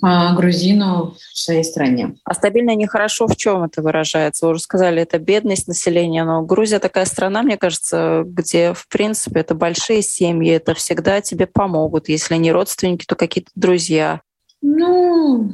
грузину 0.01 1.15
в 1.33 1.37
своей 1.37 1.63
стране. 1.63 2.15
А 2.23 2.33
стабильно 2.33 2.75
нехорошо 2.75 3.27
в 3.27 3.35
чем 3.35 3.63
это 3.63 3.81
выражается? 3.81 4.45
Вы 4.45 4.53
уже 4.53 4.61
сказали, 4.61 5.01
это 5.01 5.19
бедность 5.19 5.67
населения, 5.67 6.23
но 6.23 6.41
Грузия 6.41 6.79
такая 6.79 7.05
страна, 7.05 7.43
мне 7.43 7.57
кажется, 7.57 8.23
где, 8.25 8.73
в 8.73 8.87
принципе, 8.87 9.41
это 9.41 9.55
большие 9.55 10.01
семьи, 10.01 10.51
это 10.51 10.73
всегда 10.73 11.21
тебе 11.21 11.47
помогут. 11.47 12.09
Если 12.09 12.35
не 12.35 12.51
родственники, 12.51 13.05
то 13.05 13.15
какие-то 13.15 13.51
друзья. 13.55 14.21
Ну, 14.61 15.51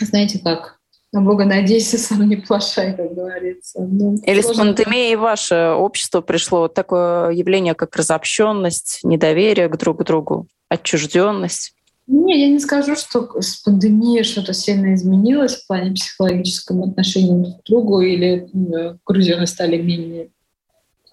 знаете 0.00 0.38
как, 0.38 0.78
на 1.12 1.20
Бога 1.20 1.44
надейся, 1.44 1.98
сам 1.98 2.28
не 2.28 2.36
плашай, 2.36 2.96
как 2.96 3.14
говорится. 3.14 3.80
Ну, 3.80 4.16
Или 4.24 4.40
с 4.40 4.56
пандемией 4.56 5.16
ваше 5.16 5.74
общество 5.76 6.20
пришло 6.20 6.60
вот 6.60 6.74
такое 6.74 7.30
явление, 7.30 7.74
как 7.74 7.94
разобщенность, 7.96 9.00
недоверие 9.02 9.68
к 9.68 9.76
друг 9.76 10.04
другу, 10.04 10.48
отчужденность? 10.68 11.74
Не, 12.06 12.40
я 12.40 12.48
не 12.48 12.58
скажу, 12.58 12.96
что 12.96 13.40
с 13.40 13.56
пандемией 13.56 14.24
что-то 14.24 14.52
сильно 14.52 14.94
изменилось 14.94 15.54
в 15.54 15.66
плане 15.66 15.92
психологическом 15.92 16.82
отношении 16.82 17.42
друг 17.42 17.60
к 17.60 17.66
другу 17.66 18.00
или 18.00 18.48
ну, 18.52 18.98
грузины 19.06 19.46
стали 19.46 19.80
менее 19.80 20.30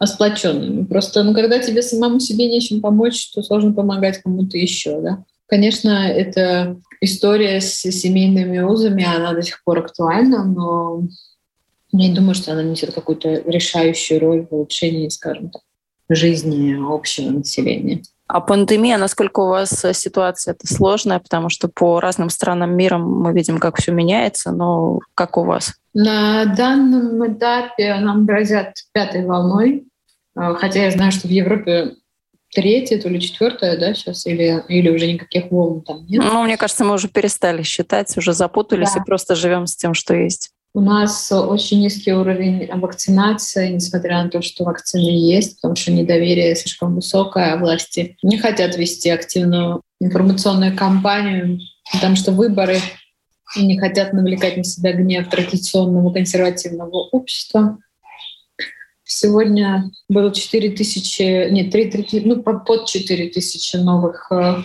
сплоченными. 0.03 0.85
Просто, 0.85 1.23
ну, 1.23 1.33
когда 1.33 1.59
тебе 1.59 1.81
самому 1.81 2.19
себе 2.19 2.47
нечем 2.47 2.81
помочь, 2.81 3.31
то 3.31 3.43
сложно 3.43 3.73
помогать 3.73 4.19
кому-то 4.19 4.57
еще, 4.57 4.99
да. 5.01 5.23
Конечно, 5.47 6.07
эта 6.07 6.77
история 7.01 7.59
с 7.59 7.81
семейными 7.81 8.59
узами, 8.59 9.03
она 9.03 9.33
до 9.33 9.41
сих 9.41 9.63
пор 9.63 9.79
актуальна, 9.79 10.45
но 10.45 11.03
я 11.91 12.07
не 12.07 12.15
думаю, 12.15 12.35
что 12.35 12.51
она 12.51 12.63
несет 12.63 12.93
какую-то 12.93 13.41
решающую 13.49 14.19
роль 14.19 14.45
в 14.45 14.53
улучшении, 14.53 15.09
скажем 15.09 15.49
так, 15.49 15.61
жизни 16.07 16.77
общего 16.79 17.31
населения. 17.31 18.03
А 18.29 18.41
пандемия, 18.41 18.99
насколько 18.99 19.39
у 19.39 19.47
вас 19.47 19.83
э, 19.83 19.91
ситуация 19.95 20.53
это 20.53 20.71
сложная, 20.71 21.17
потому 21.17 21.49
что 21.49 21.67
по 21.67 21.99
разным 21.99 22.29
странам 22.29 22.77
мира 22.77 22.99
мы 22.99 23.33
видим, 23.33 23.57
как 23.57 23.77
все 23.77 23.91
меняется, 23.91 24.51
но 24.51 24.99
как 25.15 25.35
у 25.37 25.43
вас? 25.43 25.73
На 25.95 26.45
данном 26.45 27.25
этапе 27.33 27.95
нам 27.95 28.27
грозят 28.27 28.75
пятой 28.93 29.25
волной, 29.25 29.87
а, 30.35 30.53
хотя 30.53 30.83
я 30.83 30.91
знаю, 30.91 31.11
что 31.11 31.27
в 31.27 31.31
Европе 31.31 31.95
третья, 32.53 32.99
то 32.99 33.09
ли 33.09 33.19
четвертая, 33.19 33.79
да, 33.79 33.95
сейчас, 33.95 34.27
или, 34.27 34.63
или 34.67 34.89
уже 34.91 35.11
никаких 35.11 35.49
волн 35.49 35.81
там 35.81 36.05
нет. 36.05 36.23
Ну, 36.23 36.43
мне 36.43 36.55
кажется, 36.55 36.85
мы 36.85 36.93
уже 36.93 37.07
перестали 37.07 37.63
считать, 37.63 38.15
уже 38.15 38.33
запутались 38.33 38.93
да. 38.93 39.01
и 39.01 39.05
просто 39.05 39.33
живем 39.33 39.65
с 39.65 39.75
тем, 39.75 39.95
что 39.95 40.13
есть. 40.13 40.51
У 40.73 40.81
нас 40.81 41.31
очень 41.31 41.81
низкий 41.81 42.13
уровень 42.13 42.69
вакцинации, 42.71 43.69
несмотря 43.69 44.23
на 44.23 44.29
то, 44.29 44.41
что 44.43 44.65
вакцины 44.65 45.09
есть, 45.09 45.55
потому 45.55 45.75
что 45.75 45.91
недоверие 45.91 46.55
слишком 46.55 46.95
высокое, 46.95 47.53
а 47.53 47.57
власти 47.57 48.17
не 48.21 48.37
хотят 48.37 48.77
вести 48.77 49.09
активную 49.09 49.81
информационную 49.99 50.77
кампанию, 50.77 51.59
потому 51.91 52.15
что 52.15 52.31
выборы 52.31 52.77
и 53.55 53.65
не 53.65 53.79
хотят 53.79 54.13
навлекать 54.13 54.57
на 54.57 54.63
себя 54.63 54.93
гнев 54.93 55.27
традиционного 55.29 56.13
консервативного 56.13 57.09
общества. 57.11 57.79
Сегодня 59.03 59.89
было 60.07 60.31
4 60.31 60.69
тысячи, 60.71 61.49
нет, 61.49 61.71
3, 61.71 61.89
3, 61.89 62.21
ну, 62.25 62.43
под 62.43 62.85
4 62.87 63.29
тысячи 63.29 63.75
новых 63.75 64.31
э, 64.31 64.57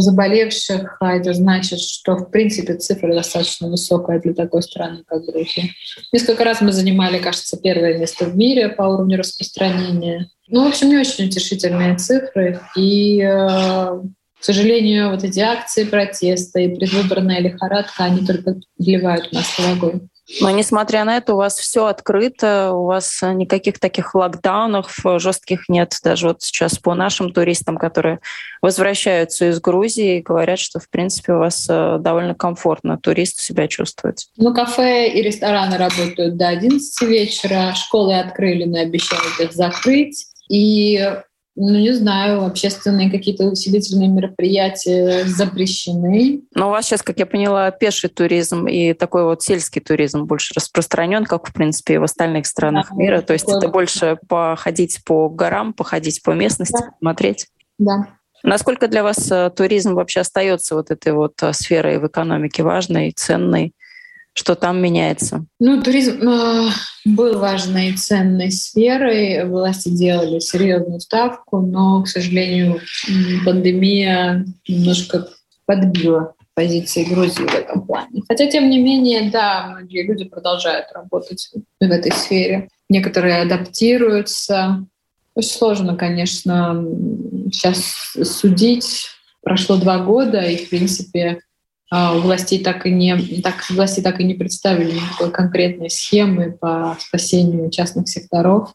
заболевших, 0.00 0.96
а 1.00 1.14
это 1.14 1.32
значит, 1.32 1.80
что 1.80 2.16
в 2.16 2.30
принципе 2.30 2.74
цифра 2.74 3.14
достаточно 3.14 3.68
высокая 3.68 4.20
для 4.20 4.34
такой 4.34 4.62
страны, 4.62 5.02
как 5.06 5.24
Грузия. 5.24 5.70
Несколько 6.12 6.44
раз 6.44 6.60
мы 6.60 6.72
занимали, 6.72 7.18
кажется, 7.18 7.56
первое 7.56 7.98
место 7.98 8.26
в 8.26 8.36
мире 8.36 8.68
по 8.68 8.82
уровню 8.82 9.18
распространения. 9.18 10.28
Ну, 10.48 10.64
в 10.64 10.68
общем, 10.68 10.88
не 10.88 10.98
очень 10.98 11.26
утешительные 11.26 11.96
цифры. 11.96 12.60
И, 12.76 13.20
э, 13.20 13.26
к 13.26 14.44
сожалению, 14.44 15.10
вот 15.10 15.24
эти 15.24 15.40
акции 15.40 15.84
протеста 15.84 16.60
и 16.60 16.74
предвыборная 16.74 17.40
лихорадка, 17.40 18.04
они 18.04 18.24
только 18.24 18.56
вливают 18.78 19.32
масло 19.32 19.62
в 19.62 19.72
огонь. 19.72 20.08
Но 20.40 20.50
несмотря 20.50 21.04
на 21.04 21.16
это, 21.16 21.34
у 21.34 21.36
вас 21.36 21.56
все 21.56 21.86
открыто, 21.86 22.72
у 22.72 22.86
вас 22.86 23.20
никаких 23.22 23.78
таких 23.78 24.14
локдаунов 24.14 24.98
жестких 25.18 25.68
нет. 25.68 25.94
Даже 26.02 26.28
вот 26.28 26.42
сейчас 26.42 26.78
по 26.78 26.94
нашим 26.94 27.32
туристам, 27.32 27.76
которые 27.76 28.20
возвращаются 28.60 29.50
из 29.50 29.60
Грузии, 29.60 30.20
говорят, 30.20 30.58
что, 30.58 30.80
в 30.80 30.88
принципе, 30.88 31.34
у 31.34 31.38
вас 31.38 31.66
э, 31.68 31.98
довольно 32.00 32.34
комфортно 32.34 32.98
турист 32.98 33.38
себя 33.40 33.68
чувствует. 33.68 34.18
Ну, 34.36 34.52
кафе 34.52 35.08
и 35.08 35.22
рестораны 35.22 35.76
работают 35.76 36.36
до 36.36 36.48
11 36.48 37.02
вечера, 37.02 37.74
школы 37.74 38.18
открыли, 38.18 38.64
но 38.64 38.80
обещают 38.80 39.38
их 39.38 39.52
закрыть. 39.52 40.26
И 40.48 41.00
ну, 41.56 41.78
не 41.78 41.92
знаю, 41.92 42.44
общественные 42.44 43.10
какие-то 43.10 43.44
усилительные 43.44 44.08
мероприятия 44.08 45.24
запрещены. 45.24 46.42
Но 46.54 46.68
у 46.68 46.70
вас 46.70 46.84
сейчас, 46.86 47.02
как 47.02 47.18
я 47.18 47.24
поняла, 47.24 47.70
пеший 47.70 48.10
туризм 48.10 48.66
и 48.66 48.92
такой 48.92 49.24
вот 49.24 49.42
сельский 49.42 49.80
туризм 49.80 50.24
больше 50.24 50.52
распространен, 50.54 51.24
как, 51.24 51.48
в 51.48 51.52
принципе, 51.54 51.94
и 51.94 51.98
в 51.98 52.04
остальных 52.04 52.46
странах 52.46 52.88
да, 52.90 52.96
мира. 52.96 53.22
То 53.22 53.32
есть 53.32 53.48
это 53.48 53.68
больше 53.68 54.18
походить 54.28 55.00
по 55.04 55.30
горам, 55.30 55.72
походить 55.72 56.22
по 56.22 56.32
местности, 56.32 56.78
да. 56.78 56.90
посмотреть. 56.92 57.46
Да. 57.78 58.06
Насколько 58.42 58.86
для 58.86 59.02
вас 59.02 59.30
э, 59.30 59.50
туризм 59.50 59.94
вообще 59.94 60.20
остается 60.20 60.74
вот 60.74 60.90
этой 60.90 61.12
вот 61.12 61.42
э, 61.42 61.52
сферой 61.52 61.98
в 61.98 62.06
экономике 62.06 62.62
важной, 62.62 63.12
ценной? 63.12 63.72
Что 64.38 64.54
там 64.54 64.82
меняется? 64.82 65.46
Ну, 65.58 65.82
туризм 65.82 66.28
э, 66.28 66.68
был 67.06 67.38
важной 67.38 67.88
и 67.88 67.96
ценной 67.96 68.50
сферой. 68.50 69.48
Власти 69.48 69.88
делали 69.88 70.40
серьезную 70.40 71.00
ставку, 71.00 71.60
но, 71.60 72.02
к 72.02 72.08
сожалению, 72.08 72.80
пандемия 73.46 74.44
немножко 74.68 75.26
подбила 75.64 76.34
позиции 76.52 77.04
Грузии 77.04 77.44
в 77.44 77.54
этом 77.54 77.86
плане. 77.86 78.22
Хотя, 78.28 78.46
тем 78.46 78.68
не 78.68 78.78
менее, 78.78 79.30
да, 79.30 79.68
многие 79.68 80.06
люди 80.06 80.24
продолжают 80.24 80.88
работать 80.92 81.50
в 81.80 81.90
этой 81.90 82.12
сфере. 82.12 82.68
Некоторые 82.90 83.40
адаптируются. 83.40 84.86
Очень 85.34 85.50
сложно, 85.50 85.96
конечно, 85.96 86.84
сейчас 87.50 88.14
судить. 88.22 89.08
Прошло 89.42 89.76
два 89.76 89.98
года, 89.98 90.40
и, 90.40 90.56
в 90.56 90.68
принципе, 90.68 91.40
у 92.14 92.20
властей 92.20 92.62
так 92.62 92.86
и 92.86 92.90
не 92.90 93.40
так 93.42 93.68
власти 93.70 94.00
так 94.00 94.20
и 94.20 94.24
не 94.24 94.34
представили 94.34 94.92
никакой 94.92 95.30
конкретной 95.30 95.90
схемы 95.90 96.52
по 96.52 96.96
спасению 97.00 97.70
частных 97.70 98.08
секторов. 98.08 98.72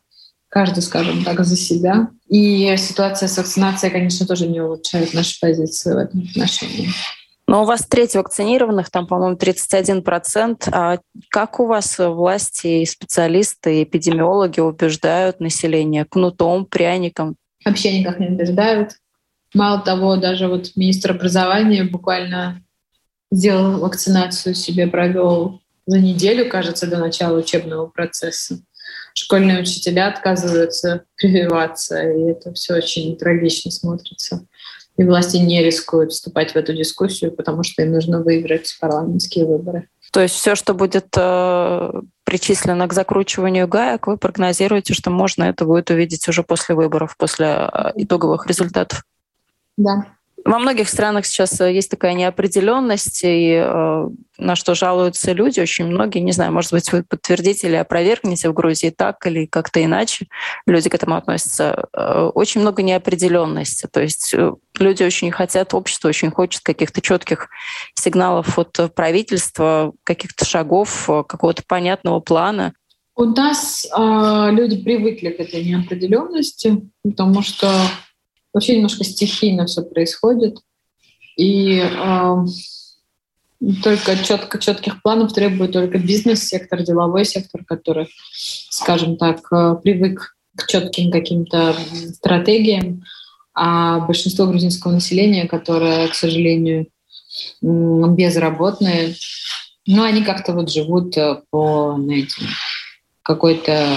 Каждый, 0.49 0.81
скажем 0.81 1.23
так, 1.23 1.45
за 1.45 1.55
себя. 1.55 2.09
И 2.27 2.75
ситуация 2.77 3.29
с 3.29 3.37
вакцинацией, 3.37 3.91
конечно, 3.91 4.25
тоже 4.27 4.47
не 4.47 4.59
улучшает 4.59 5.13
наши 5.13 5.39
позиции 5.39 5.93
в 5.93 5.97
этом 5.97 6.27
отношении. 6.29 6.89
Но 7.47 7.63
у 7.63 7.65
вас 7.65 7.85
треть 7.85 8.15
вакцинированных, 8.15 8.89
там, 8.89 9.07
по-моему, 9.07 9.35
31%. 9.37 10.69
А 10.71 10.99
как 11.29 11.59
у 11.59 11.65
вас 11.65 11.97
власти, 11.99 12.83
специалисты, 12.85 13.83
эпидемиологи 13.83 14.59
убеждают 14.59 15.39
население 15.39 16.05
кнутом, 16.05 16.65
пряником? 16.65 17.35
Вообще 17.65 17.99
никак 17.99 18.19
не 18.19 18.27
убеждают. 18.27 18.97
Мало 19.53 19.79
того, 19.81 20.15
даже 20.15 20.47
вот 20.47 20.71
министр 20.75 21.11
образования 21.11 21.83
буквально 21.83 22.61
сделал 23.31 23.79
вакцинацию 23.79 24.55
себе, 24.55 24.87
провел 24.87 25.61
за 25.85 25.99
неделю, 25.99 26.49
кажется, 26.49 26.87
до 26.87 26.97
начала 26.97 27.37
учебного 27.37 27.87
процесса. 27.87 28.59
Школьные 29.13 29.61
учителя 29.61 30.07
отказываются 30.07 31.03
прививаться, 31.15 32.01
и 32.01 32.29
это 32.29 32.53
все 32.53 32.75
очень 32.75 33.17
трагично 33.17 33.71
смотрится. 33.71 34.45
И 34.97 35.03
власти 35.03 35.37
не 35.37 35.63
рискуют 35.63 36.11
вступать 36.11 36.51
в 36.51 36.55
эту 36.55 36.73
дискуссию, 36.73 37.31
потому 37.31 37.63
что 37.63 37.81
им 37.81 37.91
нужно 37.91 38.21
выиграть 38.21 38.77
парламентские 38.79 39.45
выборы. 39.45 39.87
То 40.11 40.19
есть 40.19 40.35
все, 40.35 40.55
что 40.55 40.73
будет 40.73 41.07
э, 41.15 41.91
причислено 42.25 42.87
к 42.87 42.93
закручиванию 42.93 43.67
гаек, 43.67 44.07
вы 44.07 44.17
прогнозируете, 44.17 44.93
что 44.93 45.09
можно 45.09 45.43
это 45.45 45.63
будет 45.65 45.89
увидеть 45.89 46.27
уже 46.27 46.43
после 46.43 46.75
выборов, 46.75 47.15
после 47.17 47.47
э, 47.47 47.91
итоговых 47.95 48.45
результатов? 48.45 49.03
Да. 49.77 50.05
Во 50.43 50.57
многих 50.59 50.89
странах 50.89 51.25
сейчас 51.25 51.59
э, 51.61 51.71
есть 51.71 51.91
такая 51.91 52.13
неопределенность, 52.13 53.21
и 53.23 53.61
э, 53.63 54.07
на 54.37 54.55
что 54.55 54.73
жалуются 54.73 55.33
люди, 55.33 55.59
очень 55.59 55.85
многие, 55.85 56.19
не 56.19 56.31
знаю, 56.31 56.51
может 56.51 56.71
быть, 56.71 56.91
вы 56.91 57.03
подтвердите 57.03 57.67
или 57.67 57.75
опровергнете 57.75 58.49
в 58.49 58.53
Грузии 58.53 58.89
так 58.89 59.25
или 59.27 59.45
как-то 59.45 59.83
иначе, 59.83 60.27
люди 60.65 60.89
к 60.89 60.95
этому 60.95 61.15
относятся. 61.15 61.85
Э, 61.93 62.31
очень 62.33 62.61
много 62.61 62.81
неопределенности, 62.81 63.87
то 63.91 64.01
есть 64.01 64.33
э, 64.33 64.51
люди 64.79 65.03
очень 65.03 65.31
хотят, 65.31 65.73
общество 65.73 66.09
очень 66.09 66.31
хочет 66.31 66.63
каких-то 66.63 67.01
четких 67.01 67.49
сигналов 67.93 68.57
от 68.57 68.93
правительства, 68.95 69.93
каких-то 70.03 70.45
шагов, 70.45 71.05
какого-то 71.27 71.61
понятного 71.67 72.19
плана. 72.19 72.73
У 73.15 73.25
нас 73.25 73.85
э, 73.85 74.49
люди 74.51 74.81
привыкли 74.81 75.29
к 75.29 75.39
этой 75.39 75.63
неопределенности, 75.63 76.81
потому 77.03 77.43
что 77.43 77.69
вообще 78.53 78.75
немножко 78.75 79.03
стихийно 79.03 79.65
все 79.65 79.81
происходит. 79.83 80.57
И 81.37 81.79
э, 81.79 82.35
только 83.83 84.17
четко, 84.23 84.59
четких 84.59 85.01
планов 85.01 85.33
требует 85.33 85.71
только 85.71 85.97
бизнес-сектор, 85.97 86.83
деловой 86.83 87.25
сектор, 87.25 87.63
который, 87.63 88.07
скажем 88.69 89.17
так, 89.17 89.39
э, 89.51 89.75
привык 89.81 90.35
к 90.57 90.67
четким 90.67 91.11
каким-то 91.11 91.75
стратегиям, 92.15 93.03
а 93.53 93.99
большинство 93.99 94.47
грузинского 94.47 94.91
населения, 94.91 95.47
которое, 95.47 96.07
к 96.07 96.15
сожалению, 96.15 96.87
безработные, 97.61 99.15
ну, 99.85 100.03
они 100.03 100.23
как-то 100.23 100.53
вот 100.53 100.69
живут 100.69 101.17
э, 101.17 101.41
по, 101.49 101.99
какой-то 103.23 103.87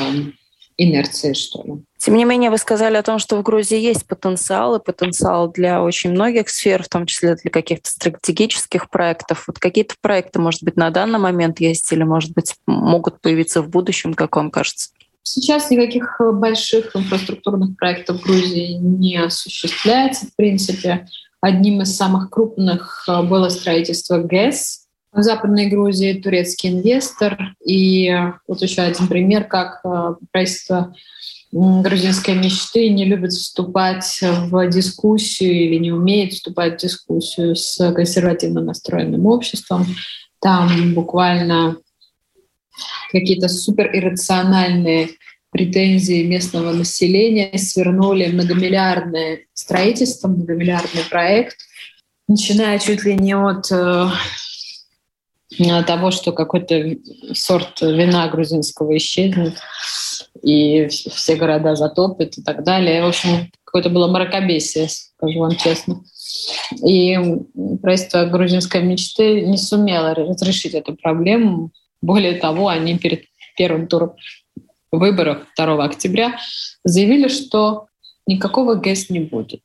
инерции, 0.77 1.33
что 1.33 1.63
ли. 1.63 1.73
Тем 1.99 2.17
не 2.17 2.25
менее, 2.25 2.51
вы 2.51 2.59
сказали 2.59 2.97
о 2.97 3.03
том, 3.03 3.19
что 3.19 3.37
в 3.37 3.43
Грузии 3.43 3.79
есть 3.79 4.07
потенциал, 4.07 4.77
и 4.77 4.85
потенциал 4.85 5.51
для 5.51 5.83
очень 5.83 6.11
многих 6.11 6.51
сфер, 6.51 6.83
в 6.83 6.89
том 6.89 7.07
числе 7.07 7.37
для 7.37 7.51
каких-то 7.51 7.89
стратегических 7.89 8.91
проектов. 8.91 9.45
Вот 9.47 9.59
какие-то 9.59 9.95
проекты, 10.01 10.39
может 10.41 10.63
быть, 10.63 10.77
на 10.77 10.91
данный 10.91 11.19
момент 11.19 11.61
есть 11.61 11.91
или, 11.93 12.03
может 12.03 12.33
быть, 12.33 12.57
могут 12.67 13.21
появиться 13.21 13.63
в 13.63 13.69
будущем, 13.69 14.15
как 14.15 14.37
вам 14.37 14.51
кажется? 14.51 14.91
Сейчас 15.23 15.71
никаких 15.71 16.21
больших 16.21 16.95
инфраструктурных 16.95 17.77
проектов 17.79 18.21
в 18.21 18.25
Грузии 18.25 18.75
не 18.75 19.17
осуществляется. 19.17 20.27
В 20.27 20.37
принципе, 20.37 21.07
одним 21.41 21.81
из 21.81 21.97
самых 21.97 22.29
крупных 22.29 23.05
э, 23.09 23.23
было 23.23 23.49
строительство 23.49 24.19
ГЭС, 24.19 24.84
в 25.15 25.23
Западной 25.23 25.67
Грузии 25.67 26.21
турецкий 26.21 26.71
инвестор. 26.71 27.55
И 27.65 28.13
вот 28.49 28.61
еще 28.63 28.83
один 28.83 29.07
пример, 29.07 29.45
как 29.45 29.81
э, 29.85 30.15
правительство 30.33 30.95
грузинской 31.53 32.35
мечты 32.35 32.91
не 32.91 33.05
любит 33.05 33.33
вступать 33.33 34.21
в 34.23 34.69
дискуссию 34.69 35.53
или 35.53 35.77
не 35.77 35.93
умеет 35.93 36.33
вступать 36.33 36.75
в 36.75 36.83
дискуссию 36.83 37.55
с 37.55 37.77
консервативно 37.93 38.61
настроенным 38.61 39.27
обществом. 39.27 39.87
Там 40.41 40.95
буквально 40.95 41.77
какие-то 43.13 43.49
супериррациональные 43.49 45.11
претензии 45.51 46.25
местного 46.25 46.73
населения 46.73 47.57
свернули 47.57 48.27
многомиллиардное 48.27 49.43
строительство, 49.53 50.27
многомиллиардный 50.27 51.05
проект, 51.09 51.59
начиная 52.27 52.81
чуть 52.81 53.05
ли 53.05 53.15
не 53.15 53.37
от 53.37 53.71
э, 53.71 54.09
того, 55.87 56.11
что 56.11 56.33
какой-то 56.33 56.97
сорт 57.33 57.81
вина 57.81 58.29
грузинского 58.29 58.97
исчезнет, 58.97 59.55
и 60.43 60.89
все 60.89 61.37
города 61.37 61.75
затопят 61.77 62.37
и 62.39 62.43
так 62.43 62.65
далее. 62.65 63.03
В 63.03 63.09
общем, 63.09 63.51
какое-то 63.65 63.91
было 63.91 64.07
мракобесие, 64.09 64.89
скажу 64.89 65.41
вам 65.41 65.57
честно. 65.57 66.03
И 66.87 67.17
правительство 67.83 68.27
грузинской 68.27 68.83
мечты 68.83 69.43
не 69.43 69.57
сумело 69.57 70.15
разрешить 70.15 70.75
эту 70.75 70.95
проблему. 70.95 71.71
Более 72.03 72.35
того, 72.35 72.69
они 72.69 72.99
перед 72.99 73.25
первым 73.57 73.87
туром 73.87 74.13
выборов 74.93 75.39
2 75.57 75.85
октября 75.85 76.37
заявили, 76.85 77.29
что 77.29 77.87
никакого 78.27 78.75
ГЭС 78.75 79.11
не 79.11 79.21
будет. 79.21 79.61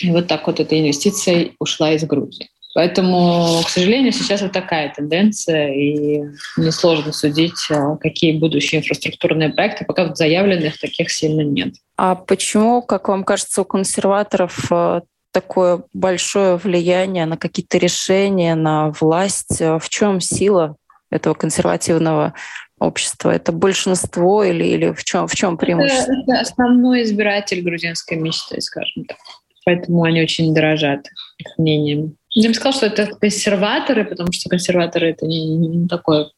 И 0.00 0.10
вот 0.10 0.26
так 0.26 0.46
вот 0.46 0.60
эта 0.60 0.78
инвестиция 0.78 1.52
ушла 1.58 1.92
из 1.92 2.04
Грузии. 2.04 2.48
Поэтому, 2.74 3.62
к 3.64 3.68
сожалению, 3.68 4.12
сейчас 4.12 4.40
вот 4.40 4.52
такая 4.52 4.92
тенденция, 4.94 5.74
и 5.74 6.22
несложно 6.56 7.12
судить, 7.12 7.66
а, 7.70 7.96
какие 7.96 8.38
будущие 8.38 8.80
инфраструктурные 8.80 9.50
проекты, 9.50 9.84
пока 9.84 10.06
вот 10.06 10.16
заявленных 10.16 10.78
таких 10.80 11.10
сильно 11.10 11.42
нет. 11.42 11.74
А 11.96 12.14
почему, 12.14 12.80
как 12.80 13.08
вам 13.08 13.24
кажется, 13.24 13.60
у 13.60 13.64
консерваторов 13.66 14.72
а, 14.72 15.02
такое 15.32 15.82
большое 15.92 16.56
влияние 16.56 17.26
на 17.26 17.36
какие-то 17.36 17.76
решения, 17.76 18.54
на 18.54 18.90
власть? 18.90 19.60
А 19.60 19.78
в 19.78 19.90
чем 19.90 20.22
сила 20.22 20.76
этого 21.10 21.34
консервативного 21.34 22.32
общества? 22.78 23.30
Это 23.30 23.52
большинство 23.52 24.44
или, 24.44 24.64
или 24.64 24.92
в 24.92 25.04
чем, 25.04 25.28
в 25.28 25.34
чем 25.34 25.58
преимущество? 25.58 26.12
Это, 26.12 26.32
это 26.32 26.40
основной 26.40 27.02
избиратель 27.02 27.60
грузинской 27.60 28.16
мечты, 28.16 28.62
скажем 28.62 29.04
так. 29.04 29.18
Поэтому 29.64 30.04
они 30.04 30.22
очень 30.22 30.54
дорожат 30.54 31.06
их 31.38 31.58
мнением. 31.58 32.16
Я 32.34 32.48
бы 32.48 32.54
сказала, 32.54 32.74
что 32.74 32.86
это 32.86 33.14
консерваторы, 33.14 34.04
потому 34.04 34.32
что 34.32 34.48
консерваторы— 34.48 35.10
это 35.12 35.26
не, 35.26 35.54
не 35.56 35.88
такое 35.88 36.30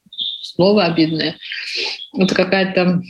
слово 0.42 0.84
обидное. 0.84 1.36
Это 2.16 2.34
какая-то 2.34 3.00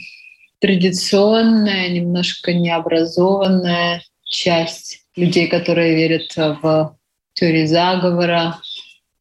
традиционная, 0.59 1.89
немножко 1.89 2.53
необразованная 2.53 4.03
часть 4.23 5.05
людей, 5.15 5.47
которые 5.47 5.95
верят 5.95 6.35
в 6.35 6.95
теории 7.33 7.65
заговора 7.65 8.59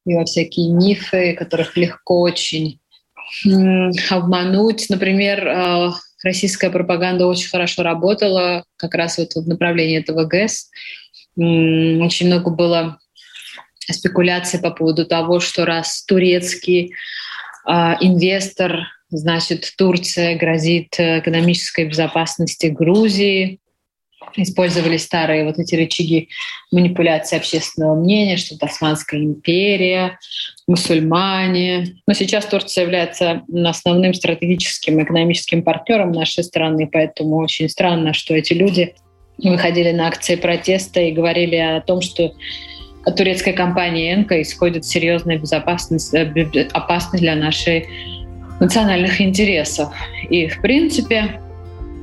и 0.06 0.14
во 0.14 0.24
всякие 0.24 0.70
мифы, 0.70 1.34
которых 1.34 1.76
легко 1.76 2.20
очень 2.20 2.80
обмануть. 4.10 4.86
Например, 4.90 5.46
э, 5.46 5.90
российская 6.22 6.70
пропаганда 6.70 7.26
очень 7.26 7.48
хорошо 7.48 7.82
работала 7.82 8.64
как 8.76 8.94
раз 8.94 9.18
вот 9.18 9.32
в 9.34 9.48
направлении 9.48 9.98
этого 9.98 10.24
ГЭС. 10.24 10.70
Очень 11.36 12.26
много 12.26 12.50
было 12.50 12.98
спекуляций 13.92 14.60
по 14.60 14.70
поводу 14.70 15.06
того, 15.06 15.40
что 15.40 15.64
раз 15.64 16.04
турецкий 16.04 16.94
э, 17.66 17.72
инвестор, 18.00 18.86
значит, 19.10 19.72
Турция 19.76 20.36
грозит 20.36 20.94
экономической 20.98 21.86
безопасности 21.86 22.66
Грузии, 22.66 23.60
использовали 24.36 24.96
старые 24.96 25.44
вот 25.44 25.58
эти 25.58 25.74
рычаги 25.74 26.28
манипуляции 26.72 27.36
общественного 27.36 27.94
мнения, 27.94 28.36
что 28.36 28.56
Османская 28.60 29.20
империя, 29.20 30.18
мусульмане. 30.66 31.96
Но 32.06 32.14
сейчас 32.14 32.46
Турция 32.46 32.84
является 32.84 33.42
основным 33.64 34.14
стратегическим 34.14 35.02
экономическим 35.02 35.62
партнером 35.62 36.12
нашей 36.12 36.44
страны, 36.44 36.88
поэтому 36.90 37.36
очень 37.36 37.68
странно, 37.68 38.12
что 38.14 38.34
эти 38.34 38.52
люди 38.52 38.94
выходили 39.38 39.90
на 39.90 40.08
акции 40.08 40.36
протеста 40.36 41.00
и 41.00 41.12
говорили 41.12 41.56
о 41.56 41.80
том, 41.80 42.00
что 42.00 42.32
турецкой 43.12 43.52
компании 43.52 44.14
«Энка» 44.14 44.40
исходит 44.40 44.84
серьезная 44.84 45.38
безопасность, 45.38 46.14
э, 46.14 46.68
опасность 46.72 47.22
для 47.22 47.34
наших 47.34 47.84
национальных 48.60 49.20
интересов. 49.20 49.92
И, 50.30 50.48
в 50.48 50.60
принципе, 50.60 51.40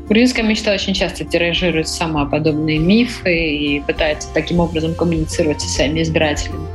Грузинская 0.10 0.44
мечта 0.44 0.74
очень 0.74 0.94
часто 0.94 1.24
тиражирует 1.24 1.88
сама 1.88 2.26
подобные 2.26 2.80
мифы 2.80 3.34
и 3.34 3.80
пытается 3.80 4.28
таким 4.34 4.60
образом 4.60 4.94
коммуницировать 4.94 5.62
со 5.62 5.70
своими 5.70 6.02
избирателями. 6.02 6.68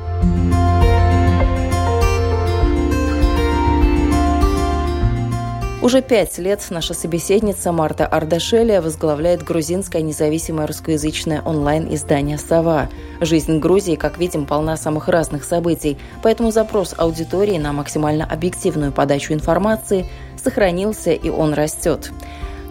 Уже 5.87 6.03
пять 6.03 6.37
лет 6.39 6.67
наша 6.71 6.95
собеседница 6.95 7.71
Марта 7.71 8.09
Ардашеля 8.09 8.83
возглавляет 8.83 9.45
грузинское 9.45 10.03
независимое 10.03 10.67
русскоязычное 10.67 11.43
онлайн-издание 11.43 12.39
«Сова». 12.39 12.89
Жизнь 13.21 13.61
Грузии, 13.61 13.95
как 13.95 14.19
видим, 14.19 14.47
полна 14.47 14.77
самых 14.77 15.07
разных 15.07 15.45
событий, 15.45 15.97
поэтому 16.25 16.51
запрос 16.51 16.93
аудитории 16.99 17.57
на 17.59 17.73
максимально 17.73 18.25
объективную 18.25 18.91
подачу 18.91 19.33
информации 19.33 20.07
сохранился 20.43 21.13
и 21.13 21.31
он 21.31 21.55
растет. 21.55 22.11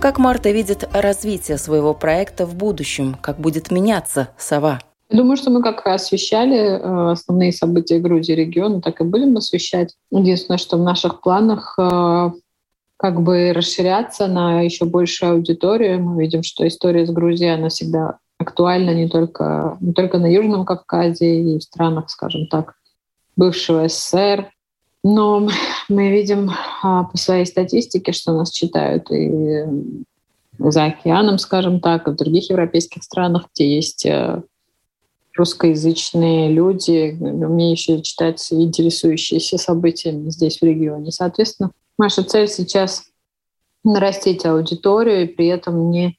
Как 0.02 0.18
Марта 0.18 0.52
видит 0.52 0.84
развитие 0.92 1.58
своего 1.58 1.94
проекта 1.94 2.46
в 2.46 2.54
будущем? 2.54 3.16
Как 3.22 3.40
будет 3.40 3.72
меняться 3.72 4.28
«Сова»? 4.38 4.82
Думаю, 5.10 5.38
что 5.38 5.52
мы 5.52 5.62
как 5.62 5.88
освещали 5.88 6.58
э, 6.58 7.12
основные 7.12 7.54
события 7.54 8.00
Грузии 8.00 8.34
региона, 8.34 8.82
так 8.82 9.00
и 9.00 9.06
будем 9.06 9.38
освещать. 9.38 9.96
Единственное, 10.12 10.58
что 10.58 10.78
в 10.78 10.82
наших 10.82 11.22
планах 11.22 11.76
э, 11.80 12.32
как 13.06 13.22
бы 13.22 13.54
расширяться 13.54 14.26
на 14.26 14.62
еще 14.62 14.86
большую 14.86 15.34
аудиторию. 15.34 16.02
Мы 16.02 16.24
видим, 16.24 16.42
что 16.42 16.68
история 16.68 17.06
с 17.06 17.12
Грузией, 17.12 17.54
она 17.54 17.70
всегда 17.70 18.18
актуальна 18.40 18.96
не 18.96 19.08
только, 19.08 19.78
не 19.80 19.94
только 19.94 20.18
на 20.18 20.26
Южном 20.26 20.66
Кавказе 20.66 21.40
и 21.40 21.60
в 21.60 21.62
странах, 21.62 22.10
скажем 22.10 22.48
так, 22.48 22.74
бывшего 23.36 23.88
СССР, 23.88 24.50
но 25.04 25.48
мы 25.88 26.10
видим 26.10 26.50
а, 26.82 27.04
по 27.04 27.16
своей 27.16 27.46
статистике, 27.46 28.12
что 28.12 28.34
нас 28.34 28.50
читают 28.50 29.12
и 29.12 29.66
за 30.58 30.86
океаном, 30.86 31.38
скажем 31.38 31.82
так, 31.82 32.08
и 32.08 32.12
в 32.12 32.16
других 32.16 32.50
европейских 32.50 33.04
странах, 33.04 33.50
где 33.54 33.76
есть 33.76 34.04
э, 34.08 34.42
русскоязычные 35.38 36.52
люди, 36.52 37.16
умеющие 37.22 38.02
читать 38.02 38.52
и 38.52 38.64
интересующиеся 38.64 39.60
событиями 39.60 40.32
здесь, 40.32 40.58
в 40.58 40.64
регионе. 40.64 41.12
Соответственно, 41.12 41.70
наша 41.98 42.24
цель 42.24 42.48
сейчас 42.48 43.06
нарастить 43.84 44.46
аудиторию 44.46 45.24
и 45.24 45.28
при 45.28 45.48
этом 45.48 45.92
не, 45.92 46.18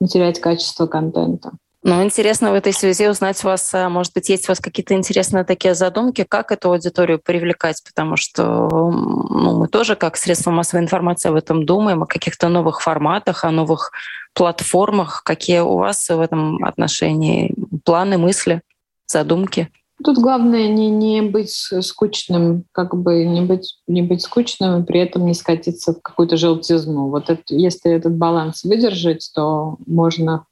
не 0.00 0.08
терять 0.08 0.40
качество 0.40 0.86
контента. 0.86 1.52
Ну, 1.84 2.00
интересно 2.04 2.52
в 2.52 2.54
этой 2.54 2.72
связи 2.72 3.08
узнать 3.08 3.42
у 3.44 3.48
вас, 3.48 3.74
а, 3.74 3.88
может 3.88 4.12
быть, 4.14 4.28
есть 4.28 4.48
у 4.48 4.52
вас 4.52 4.60
какие-то 4.60 4.94
интересные 4.94 5.42
такие 5.42 5.74
задумки, 5.74 6.22
как 6.22 6.52
эту 6.52 6.70
аудиторию 6.70 7.18
привлекать, 7.18 7.82
потому 7.84 8.16
что 8.16 8.68
ну, 8.70 9.58
мы 9.58 9.66
тоже 9.66 9.96
как 9.96 10.16
средство 10.16 10.52
массовой 10.52 10.84
информации 10.84 11.28
об 11.28 11.34
этом 11.34 11.66
думаем, 11.66 12.04
о 12.04 12.06
каких-то 12.06 12.48
новых 12.48 12.80
форматах, 12.80 13.42
о 13.42 13.50
новых 13.50 13.90
платформах. 14.32 15.24
Какие 15.24 15.58
у 15.58 15.76
вас 15.76 16.08
в 16.08 16.20
этом 16.20 16.64
отношении 16.64 17.52
планы, 17.84 18.16
мысли, 18.16 18.62
задумки? 19.08 19.68
Тут 20.04 20.18
главное 20.18 20.68
не, 20.68 20.90
не 20.90 21.22
быть 21.22 21.50
скучным, 21.50 22.64
как 22.72 22.96
бы 22.96 23.24
не 23.24 23.40
быть, 23.40 23.78
не 23.86 24.02
быть 24.02 24.22
скучным 24.22 24.82
и 24.82 24.86
при 24.86 25.00
этом 25.00 25.26
не 25.26 25.34
скатиться 25.34 25.92
в 25.92 26.02
какую-то 26.02 26.36
желтизну. 26.36 27.08
Вот 27.08 27.30
это, 27.30 27.42
если 27.48 27.92
этот 27.92 28.16
баланс 28.16 28.64
выдержать, 28.64 29.30
то 29.34 29.76
можно 29.86 30.46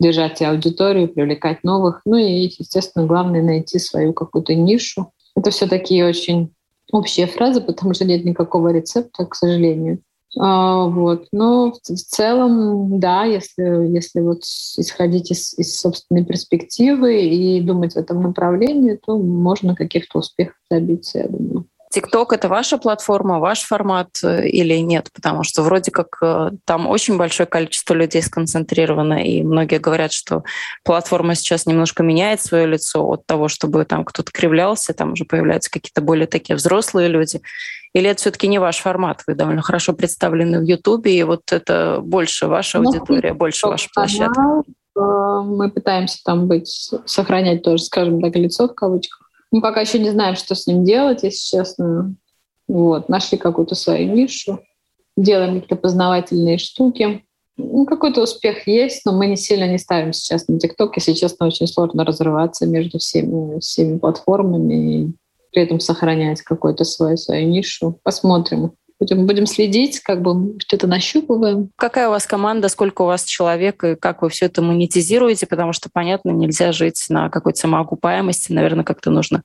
держать 0.00 0.42
аудиторию, 0.42 1.08
привлекать 1.08 1.64
новых. 1.64 2.02
Ну 2.04 2.16
и, 2.16 2.50
естественно, 2.58 3.06
главное 3.06 3.42
найти 3.42 3.78
свою 3.78 4.12
какую-то 4.12 4.54
нишу. 4.54 5.12
Это 5.36 5.50
все 5.50 5.66
такие 5.66 6.06
очень 6.06 6.52
общие 6.92 7.26
фразы, 7.26 7.60
потому 7.60 7.94
что 7.94 8.04
нет 8.04 8.24
никакого 8.24 8.72
рецепта, 8.72 9.24
к 9.24 9.34
сожалению. 9.34 10.00
А, 10.38 10.86
вот. 10.86 11.26
Но 11.32 11.72
в, 11.72 11.78
целом, 11.80 12.98
да, 12.98 13.24
если, 13.24 13.88
если 13.88 14.20
вот 14.20 14.42
исходить 14.42 15.30
из, 15.30 15.54
из 15.58 15.78
собственной 15.78 16.24
перспективы 16.24 17.22
и 17.22 17.60
думать 17.60 17.94
в 17.94 17.98
этом 17.98 18.22
направлении, 18.22 18.98
то 19.04 19.18
можно 19.18 19.74
каких-то 19.74 20.18
успехов 20.18 20.56
добиться, 20.70 21.18
я 21.18 21.28
думаю. 21.28 21.66
ТикТок— 21.94 22.32
это 22.34 22.48
ваша 22.48 22.76
платформа, 22.76 23.38
ваш 23.38 23.62
формат 23.62 24.08
э, 24.24 24.48
или 24.48 24.74
нет? 24.78 25.10
Потому 25.14 25.44
что 25.44 25.62
вроде 25.62 25.92
как 25.92 26.18
э, 26.20 26.50
там 26.64 26.88
очень 26.88 27.16
большое 27.16 27.46
количество 27.46 27.94
людей 27.94 28.20
сконцентрировано, 28.20 29.24
и 29.24 29.44
многие 29.44 29.78
говорят, 29.78 30.12
что 30.12 30.42
платформа 30.82 31.36
сейчас 31.36 31.66
немножко 31.66 32.02
меняет 32.02 32.42
свое 32.42 32.66
лицо 32.66 33.06
от 33.06 33.26
того, 33.26 33.46
чтобы 33.46 33.84
там 33.84 34.04
кто-то 34.04 34.32
кривлялся, 34.32 34.92
там 34.92 35.12
уже 35.12 35.24
появляются 35.24 35.70
какие-то 35.70 36.00
более 36.00 36.26
такие 36.26 36.56
взрослые 36.56 37.08
люди. 37.08 37.40
Или 37.94 38.10
это 38.10 38.20
все-таки 38.20 38.48
не 38.48 38.58
ваш 38.58 38.78
формат? 38.78 39.22
Вы 39.26 39.34
довольно 39.34 39.62
хорошо 39.62 39.92
представлены 39.92 40.60
в 40.60 40.64
Ютубе, 40.64 41.16
и 41.16 41.22
вот 41.22 41.52
это 41.52 42.00
больше 42.02 42.48
ваша 42.48 42.80
ну, 42.80 42.88
аудитория, 42.88 43.34
больше 43.34 43.66
ваша 43.66 43.88
площадка. 43.94 44.62
Э, 44.96 45.00
мы 45.44 45.70
пытаемся 45.70 46.18
там 46.24 46.48
быть, 46.48 46.92
сохранять 47.06 47.62
тоже, 47.62 47.84
скажем 47.84 48.20
так, 48.20 48.34
лицо 48.36 48.68
в 48.68 48.74
кавычках 48.74 49.24
мы 49.54 49.60
пока 49.60 49.82
еще 49.82 50.00
не 50.00 50.10
знаем, 50.10 50.34
что 50.34 50.56
с 50.56 50.66
ним 50.66 50.84
делать, 50.84 51.22
если 51.22 51.58
честно. 51.58 52.16
Вот, 52.66 53.08
нашли 53.08 53.38
какую-то 53.38 53.76
свою 53.76 54.12
нишу, 54.12 54.58
делаем 55.16 55.60
какие-то 55.60 55.76
познавательные 55.76 56.58
штуки. 56.58 57.24
Ну, 57.56 57.86
какой-то 57.86 58.22
успех 58.22 58.66
есть, 58.66 59.06
но 59.06 59.12
мы 59.12 59.28
не 59.28 59.36
сильно 59.36 59.70
не 59.70 59.78
ставим 59.78 60.12
сейчас 60.12 60.48
на 60.48 60.58
ТикТок. 60.58 60.96
Если 60.96 61.12
честно, 61.12 61.46
очень 61.46 61.68
сложно 61.68 62.04
разрываться 62.04 62.66
между 62.66 62.98
всеми, 62.98 63.60
всеми 63.60 63.98
платформами 63.98 65.12
при 65.54 65.62
этом 65.62 65.80
сохранять 65.80 66.42
какую-то 66.42 66.84
свою, 66.84 67.16
свою 67.16 67.48
нишу. 67.48 67.98
Посмотрим. 68.02 68.72
Будем, 69.00 69.26
будем 69.26 69.46
следить, 69.46 70.00
как 70.00 70.22
бы 70.22 70.58
что-то 70.60 70.86
нащупываем. 70.86 71.70
Какая 71.76 72.08
у 72.08 72.10
вас 72.10 72.26
команда, 72.26 72.68
сколько 72.68 73.02
у 73.02 73.06
вас 73.06 73.24
человек 73.24 73.82
и 73.84 73.96
как 73.96 74.22
вы 74.22 74.28
все 74.28 74.46
это 74.46 74.62
монетизируете? 74.62 75.46
Потому 75.46 75.72
что, 75.72 75.88
понятно, 75.92 76.30
нельзя 76.30 76.72
жить 76.72 77.04
на 77.08 77.28
какой-то 77.28 77.58
самоокупаемости. 77.58 78.52
Наверное, 78.52 78.84
как-то 78.84 79.10
нужно 79.10 79.42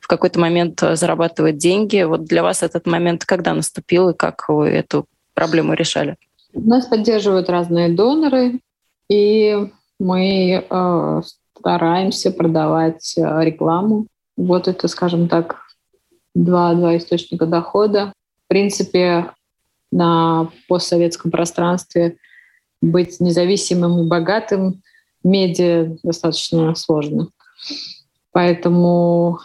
в 0.00 0.06
какой-то 0.06 0.38
момент 0.38 0.82
э, 0.82 0.94
зарабатывать 0.94 1.58
деньги. 1.58 2.02
Вот 2.02 2.24
для 2.24 2.42
вас 2.42 2.62
этот 2.62 2.86
момент 2.86 3.24
когда 3.24 3.54
наступил 3.54 4.10
и 4.10 4.16
как 4.16 4.48
вы 4.48 4.68
эту 4.68 5.06
проблему 5.34 5.74
решали? 5.74 6.16
Нас 6.54 6.86
поддерживают 6.86 7.48
разные 7.48 7.88
доноры, 7.88 8.60
и 9.08 9.68
мы 9.98 10.64
э, 10.68 11.22
стараемся 11.58 12.30
продавать 12.30 13.14
э, 13.16 13.44
рекламу. 13.44 14.06
Вот 14.36 14.68
это, 14.68 14.88
скажем 14.88 15.28
так, 15.28 15.60
два, 16.34 16.74
два 16.74 16.96
источника 16.96 17.46
дохода 17.46 18.12
принципе, 18.52 19.30
на 19.90 20.50
постсоветском 20.68 21.30
пространстве 21.30 22.18
быть 22.82 23.18
независимым 23.18 24.00
и 24.00 24.08
богатым 24.08 24.82
медиа 25.24 25.96
достаточно 26.02 26.74
сложно. 26.74 27.28
Поэтому 28.30 29.38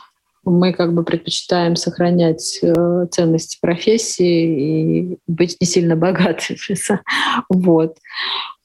мы 0.43 0.73
как 0.73 0.93
бы 0.93 1.05
предпочитаем 1.05 1.77
сохранять 1.77 2.59
э, 2.61 3.07
ценности 3.09 3.59
профессии 3.61 5.11
и 5.11 5.17
быть 5.25 5.55
не 5.61 5.67
сильно 5.67 5.95
богатыми. 5.95 6.57
вот. 7.49 7.95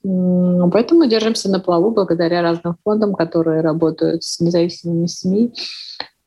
Поэтому 0.02 1.06
держимся 1.06 1.48
на 1.50 1.60
плаву 1.60 1.92
благодаря 1.92 2.42
разным 2.42 2.76
фондам, 2.82 3.14
которые 3.14 3.60
работают 3.60 4.24
с 4.24 4.40
независимыми 4.40 5.06
СМИ 5.06 5.52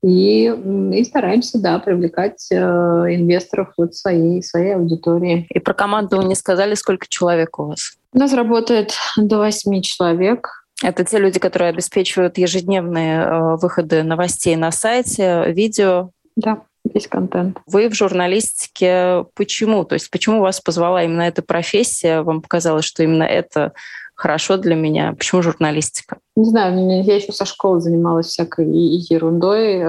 и, 0.06 0.54
и 0.94 1.04
стараемся, 1.04 1.60
да, 1.60 1.80
привлекать 1.80 2.48
э, 2.52 2.56
инвесторов 2.56 3.74
вот 3.76 3.96
своей, 3.96 4.44
своей 4.44 4.76
аудитории. 4.76 5.48
И 5.50 5.60
про 5.60 5.74
команду 5.74 6.18
вы 6.18 6.26
не 6.26 6.36
сказали, 6.36 6.76
сколько 6.76 7.08
человек 7.10 7.58
у 7.58 7.66
вас? 7.66 7.94
У 8.14 8.20
нас 8.20 8.32
работает 8.34 8.94
до 9.18 9.40
восьми 9.40 9.82
человек. 9.82 10.64
Это 10.84 11.04
те 11.04 11.18
люди, 11.18 11.40
которые 11.40 11.70
обеспечивают 11.70 12.38
ежедневные 12.38 13.22
э, 13.22 13.56
выходы 13.56 14.04
новостей 14.04 14.56
на 14.56 14.72
сайте, 14.72 15.46
видео. 15.48 16.12
Да. 16.36 16.62
весь 16.84 17.08
контент. 17.08 17.58
Вы 17.66 17.90
в 17.90 17.96
журналистике 17.96 19.26
почему? 19.34 19.86
То 19.86 19.94
есть 19.94 20.12
почему 20.12 20.40
вас 20.40 20.62
позвала 20.62 21.02
именно 21.02 21.24
эта 21.24 21.42
профессия? 21.42 22.22
Вам 22.22 22.44
показалось, 22.44 22.86
что 22.86 23.02
именно 23.02 23.24
это 23.24 23.74
хорошо 24.16 24.58
для 24.58 24.76
меня? 24.76 25.14
Почему 25.14 25.42
журналистика? 25.42 26.18
Не 26.36 26.46
знаю, 26.46 27.04
я 27.04 27.16
еще 27.16 27.32
со 27.32 27.46
школы 27.46 27.82
занималась 27.82 28.28
всякой 28.28 28.68
ерундой 28.68 29.76
э, 29.76 29.88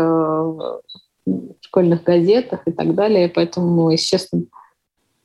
в 1.27 1.55
школьных 1.61 2.03
газетах 2.05 2.61
и 2.67 2.73
так 2.73 2.95
далее, 2.95 3.29
поэтому, 3.29 3.91
если 3.91 4.07
честно, 4.07 4.43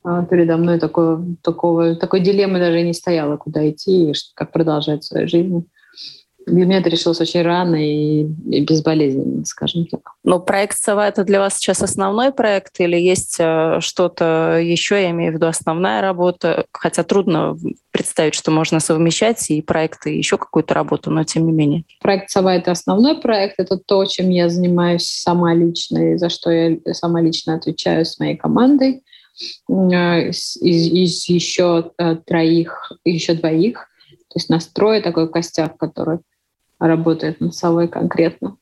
э, 0.06 0.26
передо 0.30 0.58
мной 0.58 0.80
такого, 0.80 1.26
такого, 1.42 1.96
такой 1.96 2.22
дилеммы 2.22 2.60
даже 2.60 2.82
не 2.82 2.94
стояло, 2.94 3.38
куда 3.38 3.70
идти 3.70 4.12
и 4.12 4.14
как 4.36 4.52
продолжать 4.52 5.04
свою 5.04 5.28
жизнь. 5.28 5.68
Меня 6.48 6.80
это 6.80 6.90
решилось 6.90 7.22
очень 7.22 7.42
рано 7.44 7.76
и, 7.76 8.24
и 8.24 8.66
безболезненно, 8.66 9.46
скажем 9.46 9.86
так. 9.86 10.14
Но 10.24 10.40
проект 10.40 10.78
«Сова»— 10.78 11.08
это 11.10 11.24
для 11.24 11.40
вас 11.40 11.56
сейчас 11.56 11.82
основной 11.82 12.32
проект 12.32 12.80
или 12.80 12.98
есть 12.98 13.38
э, 13.40 13.78
что-то 13.80 14.60
еще, 14.62 14.96
я 15.02 15.12
имею 15.12 15.32
в 15.32 15.36
виду 15.36 15.48
основная 15.48 16.02
работа? 16.02 16.66
Хотя 16.72 17.04
трудно 17.04 17.58
представить, 17.92 18.34
что 18.34 18.52
можно 18.52 18.80
совмещать 18.80 19.50
и 19.52 19.62
проекты, 19.62 20.14
и 20.14 20.18
еще 20.18 20.38
какую-то 20.38 20.74
работу, 20.74 21.12
но 21.12 21.24
тем 21.24 21.46
не 21.46 21.52
менее. 21.52 21.84
Проект 22.02 22.30
«Сова»— 22.30 22.56
это 22.56 22.72
основной 22.72 23.20
проект, 23.20 23.60
это 23.60 23.78
то, 23.78 24.06
чем 24.06 24.30
я 24.30 24.50
занимаюсь 24.50 25.08
сама 25.08 25.54
лично 25.54 26.14
и 26.14 26.18
за 26.18 26.30
что 26.30 26.50
я 26.50 26.78
сама 26.94 27.22
лично 27.22 27.56
отвечаю 27.56 28.06
с 28.06 28.20
моей 28.20 28.36
командой. 28.36 29.04
Э, 29.70 30.30
из, 30.30 30.58
из 30.58 31.30
еще 31.30 31.92
э, 31.98 32.16
троих, 32.26 32.92
еще 33.06 33.34
двоих 33.34 33.88
то 34.32 34.38
есть 34.38 34.50
настрой 34.50 35.02
такой 35.02 35.30
костяк, 35.30 35.78
который 35.78 36.20
работает 36.88 37.40
над 37.40 37.56
собой 37.56 37.88
конкретно, 37.88 38.58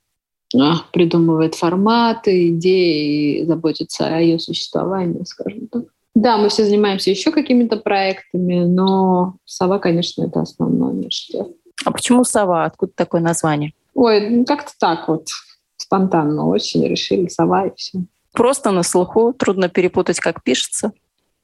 придумывает 0.92 1.56
форматы, 1.56 2.50
идеи, 2.50 3.44
заботится 3.46 4.08
о 4.08 4.20
ее 4.20 4.40
существовании, 4.40 5.24
скажем 5.24 5.68
так. 5.68 5.84
Да, 6.16 6.38
мы 6.38 6.50
все 6.50 6.66
занимаемся 6.66 7.10
еще 7.12 7.32
какими-то 7.32 7.78
проектами, 7.78 8.66
но 8.66 9.36
сова, 9.46 9.80
конечно, 9.80 10.24
это 10.24 10.42
основное 10.42 10.94
наше 10.94 11.32
дело. 11.32 11.50
А 11.86 11.92
почему 11.92 12.24
сова? 12.26 12.66
Откуда 12.66 12.92
такое 12.94 13.22
название? 13.22 13.74
Ой, 13.94 14.30
ну 14.30 14.46
как-то 14.46 14.72
так 14.78 15.08
вот, 15.08 15.28
спонтанно 15.78 16.48
очень 16.48 16.86
решили 16.86 17.28
сова 17.28 17.68
и 17.68 17.72
все. 17.76 18.00
Просто 18.34 18.72
на 18.72 18.84
слуху, 18.84 19.34
трудно 19.34 19.70
перепутать, 19.70 20.20
как 20.20 20.44
пишется. 20.44 20.92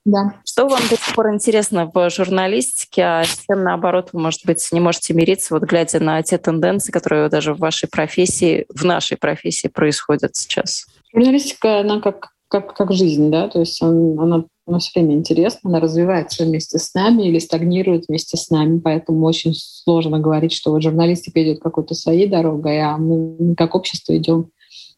Да. 0.05 0.35
Что 0.45 0.67
вам 0.67 0.81
до 0.87 0.95
сих 0.95 1.15
пор 1.15 1.33
интересно 1.33 1.91
в 1.91 2.09
журналистике, 2.11 3.01
а 3.01 3.23
с 3.23 3.43
чем, 3.47 3.63
наоборот, 3.63 4.09
вы, 4.13 4.21
может 4.21 4.41
быть, 4.45 4.67
не 4.71 4.79
можете 4.79 5.15
мириться, 5.15 5.55
вот 5.55 5.63
глядя 5.63 5.99
на 5.99 6.21
те 6.21 6.37
тенденции, 6.37 6.91
которые 6.91 7.27
даже 7.27 7.55
в 7.55 7.57
вашей 7.57 7.89
профессии, 7.89 8.67
в 8.69 8.85
нашей 8.85 9.17
профессии 9.17 9.67
происходят 9.67 10.35
сейчас? 10.35 10.85
Журналистика, 11.11 11.79
она 11.79 12.01
как, 12.01 12.29
как, 12.49 12.75
как 12.75 12.91
жизнь, 12.91 13.31
да, 13.31 13.47
то 13.47 13.59
есть 13.59 13.81
он, 13.81 14.19
она, 14.19 14.45
она 14.67 14.77
все 14.77 14.91
время 14.99 15.15
интересна, 15.15 15.71
она 15.71 15.79
развивается 15.79 16.45
вместе 16.45 16.77
с 16.77 16.93
нами 16.93 17.23
или 17.23 17.39
стагнирует 17.39 18.05
вместе 18.07 18.37
с 18.37 18.51
нами, 18.51 18.77
поэтому 18.77 19.25
очень 19.25 19.55
сложно 19.55 20.19
говорить, 20.19 20.53
что 20.53 20.69
вот 20.69 20.83
журналистика 20.83 21.41
идет 21.43 21.61
какой-то 21.61 21.95
своей 21.95 22.27
дорогой, 22.27 22.79
а 22.79 22.97
мы 22.97 23.55
как 23.55 23.73
общество 23.73 24.15
идем 24.15 24.51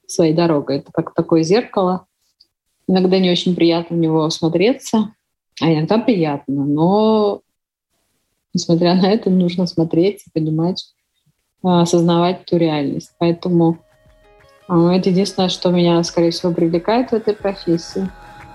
своей 0.06 0.34
дорогой. 0.34 0.80
Это 0.80 0.92
как 0.92 1.14
такое 1.14 1.44
зеркало, 1.44 2.08
Иногда 2.88 3.20
не 3.20 3.32
очень 3.32 3.56
приятно 3.56 3.98
в 3.98 4.00
него 4.00 4.30
смотреться, 4.30 5.14
а 5.62 5.72
иногда 5.72 5.98
приятно. 5.98 6.66
Но, 6.66 7.42
несмотря 8.54 8.96
на 9.02 9.12
это, 9.12 9.30
нужно 9.30 9.68
смотреть 9.68 10.24
и 10.26 10.32
понимать, 10.32 10.86
а, 11.64 11.82
осознавать 11.82 12.46
ту 12.46 12.58
реальность. 12.58 13.12
Поэтому 13.18 13.78
а, 14.68 14.94
это 14.94 15.10
единственное, 15.10 15.50
что 15.50 15.70
меня, 15.70 16.02
скорее 16.04 16.32
всего, 16.32 16.54
привлекает 16.54 17.12
в 17.12 17.14
этой 17.14 17.34
профессии. 17.34 18.10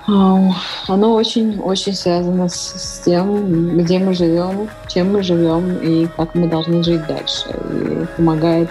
А, 0.06 0.52
оно 0.88 1.14
очень-очень 1.14 1.94
связано 1.94 2.48
с 2.48 3.02
тем, 3.04 3.78
где 3.78 3.98
мы 3.98 4.14
живем, 4.14 4.68
чем 4.88 5.12
мы 5.12 5.22
живем 5.22 5.76
и 5.76 6.06
как 6.06 6.34
мы 6.34 6.48
должны 6.48 6.82
жить 6.82 7.06
дальше. 7.06 7.48
И 7.50 8.16
помогает 8.16 8.70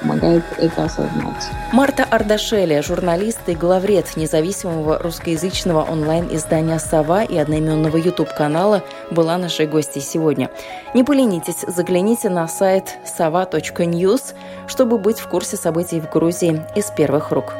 помогает 0.00 0.44
это 0.58 0.84
осознать. 0.84 1.50
Марта 1.72 2.04
Ардашеля, 2.04 2.82
журналист 2.82 3.40
и 3.48 3.54
главред 3.54 4.16
независимого 4.16 4.98
русскоязычного 4.98 5.82
онлайн-издания 5.82 6.78
«Сова» 6.78 7.22
и 7.22 7.36
одноименного 7.36 7.96
YouTube-канала, 7.96 8.82
была 9.10 9.38
нашей 9.38 9.66
гостьей 9.66 10.02
сегодня. 10.02 10.50
Не 10.94 11.04
поленитесь, 11.04 11.64
загляните 11.66 12.28
на 12.28 12.48
сайт 12.48 12.98
sava.news, 13.04 14.34
чтобы 14.66 14.98
быть 14.98 15.20
в 15.20 15.28
курсе 15.28 15.56
событий 15.56 16.00
в 16.00 16.10
Грузии 16.10 16.62
из 16.74 16.90
первых 16.90 17.30
рук. 17.30 17.54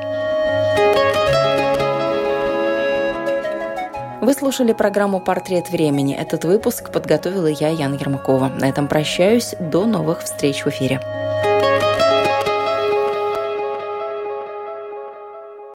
Вы 4.20 4.34
слушали 4.34 4.74
программу 4.74 5.18
«Портрет 5.18 5.70
времени». 5.70 6.14
Этот 6.14 6.44
выпуск 6.44 6.92
подготовила 6.92 7.46
я, 7.46 7.68
Яна 7.68 7.94
Ермакова. 7.94 8.48
На 8.48 8.68
этом 8.68 8.86
прощаюсь. 8.86 9.54
До 9.58 9.86
новых 9.86 10.22
встреч 10.22 10.64
в 10.64 10.68
эфире. 10.68 11.00